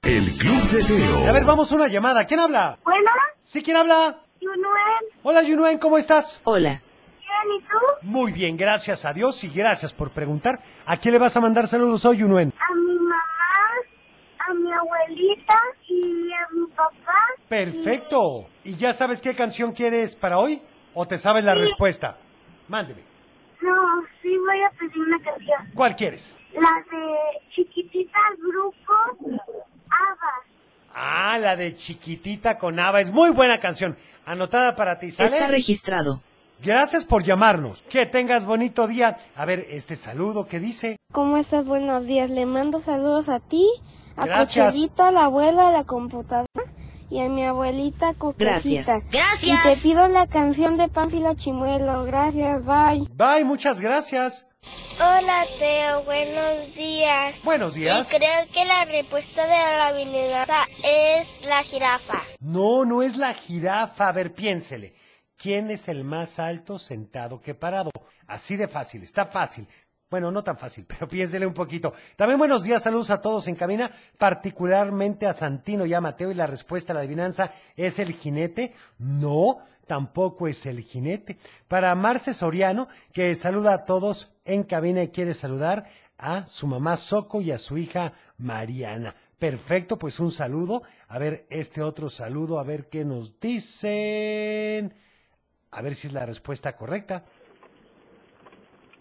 El 0.00 0.24
Club 0.38 0.62
de 0.70 0.84
Teo. 0.84 1.28
A 1.28 1.32
ver, 1.32 1.44
vamos 1.44 1.70
a 1.70 1.74
una 1.74 1.88
llamada. 1.88 2.24
¿Quién 2.24 2.40
habla? 2.40 2.78
Bueno, 2.82 3.10
¿Sí, 3.42 3.62
quién 3.62 3.76
habla? 3.76 4.22
Yunuen, 4.40 4.93
Hola, 5.26 5.42
Yunuen, 5.42 5.78
¿cómo 5.78 5.96
estás? 5.96 6.42
Hola. 6.44 6.82
bien, 7.18 7.56
¿y 7.56 7.60
tú? 7.62 7.76
Muy 8.02 8.30
bien, 8.30 8.58
gracias 8.58 9.06
a 9.06 9.14
Dios 9.14 9.42
y 9.42 9.48
gracias 9.48 9.94
por 9.94 10.10
preguntar. 10.10 10.58
¿A 10.84 10.98
quién 10.98 11.14
le 11.14 11.18
vas 11.18 11.34
a 11.34 11.40
mandar 11.40 11.66
saludos 11.66 12.04
hoy, 12.04 12.18
Yunuen? 12.18 12.52
A 12.52 12.74
mi 12.74 12.94
mamá, 12.98 13.22
a 14.46 14.52
mi 14.52 14.70
abuelita 14.70 15.58
y 15.88 16.30
a 16.30 16.46
mi 16.52 16.66
papá. 16.76 17.16
Perfecto. 17.48 18.48
¿Y 18.64 18.76
ya 18.76 18.92
sabes 18.92 19.22
qué 19.22 19.34
canción 19.34 19.72
quieres 19.72 20.14
para 20.14 20.36
hoy? 20.36 20.60
¿O 20.92 21.08
te 21.08 21.16
sabes 21.16 21.42
la 21.42 21.54
respuesta? 21.54 22.18
Mándeme. 22.68 23.00
No, 23.62 24.04
sí 24.20 24.36
voy 24.36 24.60
a 24.62 24.70
pedir 24.78 24.98
una 24.98 25.18
canción. 25.22 25.70
¿Cuál 25.74 25.96
quieres? 25.96 26.36
La 26.52 26.84
de 26.90 27.48
Chiquitita 27.54 28.18
Grupo 28.42 28.92
Abas. 29.88 30.53
Ah, 30.94 31.38
la 31.40 31.56
de 31.56 31.74
Chiquitita 31.74 32.58
con 32.58 32.78
Ava. 32.78 33.00
Es 33.00 33.10
muy 33.10 33.30
buena 33.30 33.58
canción. 33.58 33.96
Anotada 34.24 34.76
para 34.76 34.98
ti, 34.98 35.10
¿sale? 35.10 35.30
Está 35.30 35.48
registrado. 35.48 36.22
Gracias 36.62 37.04
por 37.04 37.24
llamarnos. 37.24 37.82
Que 37.82 38.06
tengas 38.06 38.44
bonito 38.44 38.86
día. 38.86 39.16
A 39.36 39.44
ver, 39.44 39.66
este 39.70 39.96
saludo, 39.96 40.46
¿qué 40.46 40.60
dice? 40.60 40.96
¿Cómo 41.12 41.36
estás? 41.36 41.66
Buenos 41.66 42.06
días. 42.06 42.30
Le 42.30 42.46
mando 42.46 42.80
saludos 42.80 43.28
a 43.28 43.40
ti, 43.40 43.68
a 44.16 44.26
Gracias. 44.26 44.74
A 44.98 45.10
la 45.10 45.24
abuela, 45.24 45.68
a 45.68 45.72
la 45.72 45.84
computadora 45.84 46.46
y 47.10 47.20
a 47.20 47.28
mi 47.28 47.44
abuelita 47.44 48.14
Coquecita. 48.14 49.00
Gracias. 49.00 49.02
Gracias. 49.10 49.44
Y 49.44 49.68
te 49.68 49.88
pido 49.88 50.08
la 50.08 50.26
canción 50.26 50.76
de 50.76 50.88
Pánfilo 50.88 51.34
Chimuelo. 51.34 52.04
Gracias, 52.04 52.64
bye. 52.64 53.08
Bye, 53.14 53.44
muchas 53.44 53.80
gracias. 53.80 54.46
Hola, 54.96 55.44
Teo, 55.58 56.02
buenos 56.04 56.74
días. 56.74 57.42
Buenos 57.42 57.74
días. 57.74 58.12
Y 58.12 58.16
creo 58.16 58.46
que 58.52 58.64
la 58.64 58.84
respuesta 58.84 59.42
de 59.42 59.48
la 59.48 59.88
adivinanza 59.88 60.64
es 60.82 61.44
la 61.44 61.62
jirafa. 61.62 62.22
No, 62.40 62.84
no 62.84 63.02
es 63.02 63.16
la 63.16 63.34
jirafa. 63.34 64.08
A 64.08 64.12
ver, 64.12 64.34
piénsele. 64.34 64.94
¿Quién 65.36 65.70
es 65.70 65.88
el 65.88 66.04
más 66.04 66.38
alto 66.38 66.78
sentado 66.78 67.40
que 67.40 67.54
parado? 67.54 67.90
Así 68.26 68.56
de 68.56 68.68
fácil, 68.68 69.02
está 69.02 69.26
fácil. 69.26 69.66
Bueno, 70.08 70.30
no 70.30 70.44
tan 70.44 70.56
fácil, 70.56 70.86
pero 70.88 71.08
piénsele 71.08 71.44
un 71.44 71.54
poquito. 71.54 71.92
También 72.16 72.38
buenos 72.38 72.62
días, 72.62 72.82
saludos 72.82 73.10
a 73.10 73.20
todos 73.20 73.48
en 73.48 73.56
cabina, 73.56 73.90
particularmente 74.16 75.26
a 75.26 75.32
Santino 75.32 75.86
y 75.86 75.94
a 75.94 76.00
Mateo. 76.00 76.30
Y 76.30 76.34
la 76.34 76.46
respuesta 76.46 76.92
a 76.92 76.94
la 76.94 77.00
adivinanza 77.00 77.52
es 77.76 77.98
el 77.98 78.12
jinete. 78.12 78.74
No, 78.98 79.58
tampoco 79.88 80.46
es 80.46 80.66
el 80.66 80.82
jinete. 80.82 81.36
Para 81.66 81.94
Marce 81.96 82.32
Soriano, 82.32 82.86
que 83.12 83.34
saluda 83.34 83.74
a 83.74 83.84
todos 83.84 84.33
en 84.44 84.62
cabina 84.62 85.02
y 85.02 85.08
quiere 85.08 85.34
saludar 85.34 85.86
a 86.18 86.46
su 86.46 86.66
mamá 86.66 86.96
Soco 86.96 87.40
y 87.40 87.50
a 87.50 87.58
su 87.58 87.78
hija 87.78 88.12
Mariana. 88.38 89.14
Perfecto, 89.38 89.98
pues 89.98 90.20
un 90.20 90.30
saludo. 90.30 90.82
A 91.08 91.18
ver, 91.18 91.46
este 91.50 91.82
otro 91.82 92.08
saludo, 92.08 92.58
a 92.58 92.64
ver 92.64 92.88
qué 92.88 93.04
nos 93.04 93.40
dicen. 93.40 94.94
A 95.70 95.82
ver 95.82 95.94
si 95.94 96.06
es 96.06 96.12
la 96.12 96.24
respuesta 96.24 96.76
correcta. 96.76 97.24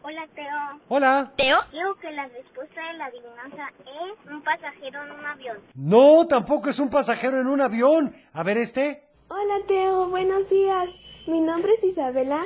Hola, 0.01 0.27
Teo. 0.35 0.81
Hola. 0.89 1.33
¿Teo? 1.37 1.57
Creo 1.69 1.95
que 1.95 2.11
la 2.11 2.27
respuesta 2.27 2.81
de 2.87 2.97
la 2.97 3.05
adivinanza 3.05 3.69
es 3.79 4.31
un 4.31 4.43
pasajero 4.43 5.03
en 5.05 5.11
un 5.11 5.25
avión. 5.25 5.57
No, 5.75 6.27
tampoco 6.27 6.69
es 6.69 6.79
un 6.79 6.89
pasajero 6.89 7.39
en 7.39 7.47
un 7.47 7.61
avión. 7.61 8.13
A 8.33 8.43
ver 8.43 8.57
este. 8.57 9.07
Hola 9.29 9.65
Teo, 9.65 10.09
buenos 10.09 10.49
días. 10.49 11.01
Mi 11.25 11.39
nombre 11.39 11.71
es 11.71 11.83
Isabela 11.85 12.45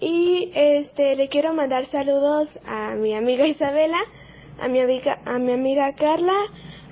y 0.00 0.50
este 0.54 1.16
le 1.16 1.28
quiero 1.28 1.52
mandar 1.54 1.84
saludos 1.84 2.60
a 2.66 2.94
mi 2.94 3.14
amiga 3.14 3.46
Isabela, 3.46 3.98
a 4.60 4.68
mi 4.68 4.80
amiga, 4.80 5.18
a 5.24 5.38
mi 5.38 5.52
amiga 5.52 5.92
Carla, 5.94 6.36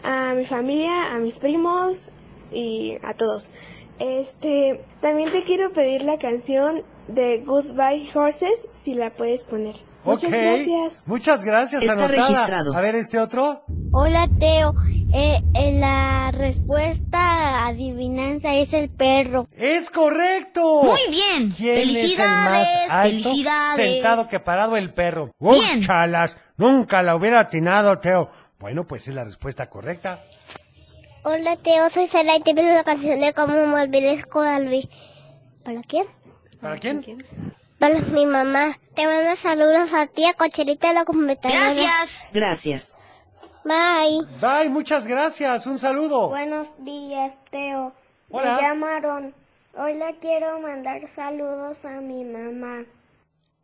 a 0.02 0.34
mi 0.34 0.44
familia, 0.44 1.14
a 1.14 1.18
mis 1.18 1.38
primos 1.38 2.10
y 2.52 2.96
a 3.02 3.14
todos. 3.14 3.50
Este, 3.98 4.80
también 5.00 5.30
te 5.30 5.42
quiero 5.42 5.72
pedir 5.72 6.02
la 6.02 6.18
canción 6.18 6.82
de 7.08 7.38
Goodbye 7.44 8.06
Horses 8.14 8.68
si 8.72 8.94
la 8.94 9.10
puedes 9.10 9.44
poner. 9.44 9.74
Muchas 10.04 10.30
gracias. 10.30 11.04
Muchas 11.06 11.44
gracias, 11.44 11.82
Está 11.82 11.94
anotada. 11.94 12.28
registrado. 12.28 12.74
A 12.74 12.80
ver 12.80 12.94
este 12.94 13.18
otro. 13.18 13.64
Hola, 13.92 14.28
Teo. 14.38 14.74
Eh, 15.12 15.40
eh, 15.54 15.72
la 15.78 16.30
respuesta 16.32 17.18
a 17.18 17.66
adivinanza 17.68 18.54
es 18.54 18.72
el 18.72 18.88
perro. 18.90 19.48
Es 19.52 19.90
correcto. 19.90 20.82
Muy 20.84 21.00
bien. 21.10 21.50
¿Quién 21.50 21.88
es 21.88 22.18
el 22.18 22.18
más 22.18 22.68
Felicidades, 22.68 22.92
alto 22.92 23.08
felicidades. 23.08 23.76
sentado 23.76 24.28
que 24.28 24.40
parado 24.40 24.76
el 24.76 24.92
perro? 24.92 25.32
Bien. 25.38 25.78
Uy, 25.78 25.86
chalas, 25.86 26.36
nunca 26.56 27.02
la 27.02 27.16
hubiera 27.16 27.40
atinado, 27.40 27.98
Teo. 27.98 28.30
Bueno, 28.58 28.86
pues 28.86 29.06
es 29.08 29.14
la 29.14 29.24
respuesta 29.24 29.68
correcta. 29.68 30.20
Hola, 31.22 31.56
Teo. 31.56 31.90
Soy 31.90 32.06
Sara 32.06 32.36
y 32.36 32.40
te 32.40 32.54
pido 32.54 32.66
la 32.66 32.84
canción 32.84 33.20
de 33.20 33.32
cómo 33.32 33.66
mover 33.66 33.94
el 33.94 34.88
¿Para 35.64 35.82
quién? 35.82 36.06
¿Para 36.60 36.78
quién? 36.78 37.04
Para 37.78 37.98
mi 37.98 38.26
mamá. 38.26 38.72
Te 38.94 39.06
mando 39.06 39.36
saludos 39.36 39.92
a 39.92 40.06
ti, 40.06 40.24
a 40.24 40.34
Cocherita 40.34 40.88
de 40.88 40.94
la 40.94 41.04
computadora. 41.04 41.74
Gracias. 41.74 42.28
Gracias. 42.32 42.98
Bye. 43.66 44.24
Bye, 44.40 44.68
muchas 44.70 45.06
gracias. 45.06 45.66
Un 45.66 45.78
saludo. 45.78 46.28
Buenos 46.28 46.68
días, 46.78 47.36
Teo. 47.50 47.92
Hola. 48.30 48.56
Me 48.56 48.62
llamaron. 48.62 49.34
Hoy 49.76 49.94
le 49.94 50.18
quiero 50.20 50.60
mandar 50.60 51.06
saludos 51.08 51.84
a 51.84 52.00
mi 52.00 52.24
mamá. 52.24 52.84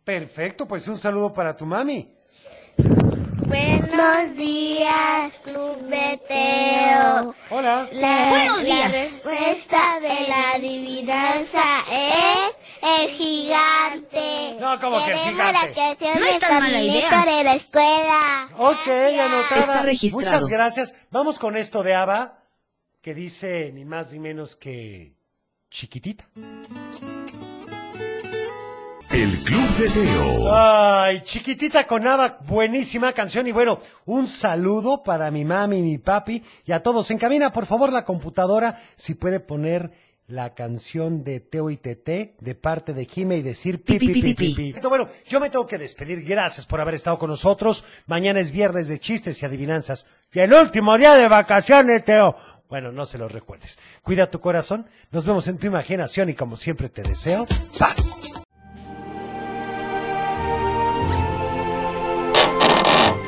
Perfecto, 0.05 0.66
pues 0.66 0.88
un 0.88 0.98
saludo 0.98 1.32
para 1.32 1.57
tu 1.57 1.64
mami. 1.64 2.12
Buenos 3.46 4.36
días, 4.36 5.32
Club 5.44 5.76
de 5.88 6.20
Teo. 6.26 7.34
Hola. 7.50 7.88
La, 7.92 8.28
Buenos 8.30 8.62
la 8.62 8.74
días. 8.74 8.92
respuesta 8.92 10.00
de 10.00 10.28
la 10.28 10.50
adivinanza 10.57 11.62
es 11.90 12.55
el 12.82 13.10
gigante. 13.10 14.56
No, 14.60 14.78
¿cómo 14.80 15.04
que 15.04 15.12
el 15.12 15.18
gigante? 15.18 15.80
la 16.00 16.14
No 16.18 16.26
es 16.26 16.38
tan 16.38 16.62
mala 16.62 16.82
idea. 16.82 17.24
De 17.24 17.44
la 17.44 17.54
escuela. 17.54 18.48
Ok, 18.58 18.88
anotada. 18.88 19.60
Está 19.60 19.82
registrado. 19.82 20.26
Muchas 20.26 20.46
gracias. 20.46 20.94
Vamos 21.10 21.38
con 21.38 21.56
esto 21.56 21.82
de 21.82 21.94
Ava, 21.94 22.40
que 23.00 23.14
dice 23.14 23.70
ni 23.72 23.84
más 23.84 24.12
ni 24.12 24.18
menos 24.18 24.56
que 24.56 25.14
chiquitita. 25.70 26.28
El 29.10 29.30
Club 29.44 29.68
de 29.76 29.88
Teo. 29.90 30.52
Ay, 30.52 31.20
chiquitita 31.20 31.86
con 31.86 32.06
Ava, 32.06 32.38
buenísima 32.46 33.12
canción. 33.12 33.46
Y 33.46 33.52
bueno, 33.52 33.78
un 34.06 34.26
saludo 34.26 35.02
para 35.02 35.30
mi 35.30 35.44
mami, 35.44 35.82
mi 35.82 35.98
papi 35.98 36.42
y 36.64 36.72
a 36.72 36.82
todos. 36.82 37.10
En 37.10 37.18
cabina, 37.18 37.52
por 37.52 37.66
favor, 37.66 37.92
la 37.92 38.04
computadora, 38.04 38.80
si 38.96 39.14
puede 39.14 39.38
poner 39.38 39.92
la 40.32 40.54
canción 40.54 41.24
de 41.24 41.40
Teo 41.40 41.68
y 41.68 41.76
Tete 41.76 42.34
de 42.40 42.54
parte 42.54 42.94
de 42.94 43.04
Jime 43.04 43.36
y 43.36 43.42
decir 43.42 43.84
pi, 43.84 43.98
pi, 43.98 44.08
pi, 44.08 44.34
pi. 44.34 44.74
Bueno, 44.82 45.08
yo 45.28 45.38
me 45.40 45.50
tengo 45.50 45.66
que 45.66 45.76
despedir. 45.76 46.24
Gracias 46.24 46.64
por 46.64 46.80
haber 46.80 46.94
estado 46.94 47.18
con 47.18 47.28
nosotros. 47.28 47.84
Mañana 48.06 48.40
es 48.40 48.50
viernes 48.50 48.88
de 48.88 48.98
chistes 48.98 49.42
y 49.42 49.46
adivinanzas. 49.46 50.06
Y 50.32 50.40
el 50.40 50.54
último 50.54 50.96
día 50.96 51.14
de 51.14 51.28
vacaciones, 51.28 52.04
Teo. 52.04 52.34
Bueno, 52.70 52.90
no 52.90 53.04
se 53.04 53.18
lo 53.18 53.28
recuerdes. 53.28 53.78
Cuida 54.02 54.30
tu 54.30 54.40
corazón. 54.40 54.86
Nos 55.10 55.26
vemos 55.26 55.46
en 55.48 55.58
tu 55.58 55.66
imaginación 55.66 56.30
y 56.30 56.34
como 56.34 56.56
siempre 56.56 56.88
te 56.88 57.02
deseo 57.02 57.46
paz. 57.78 58.31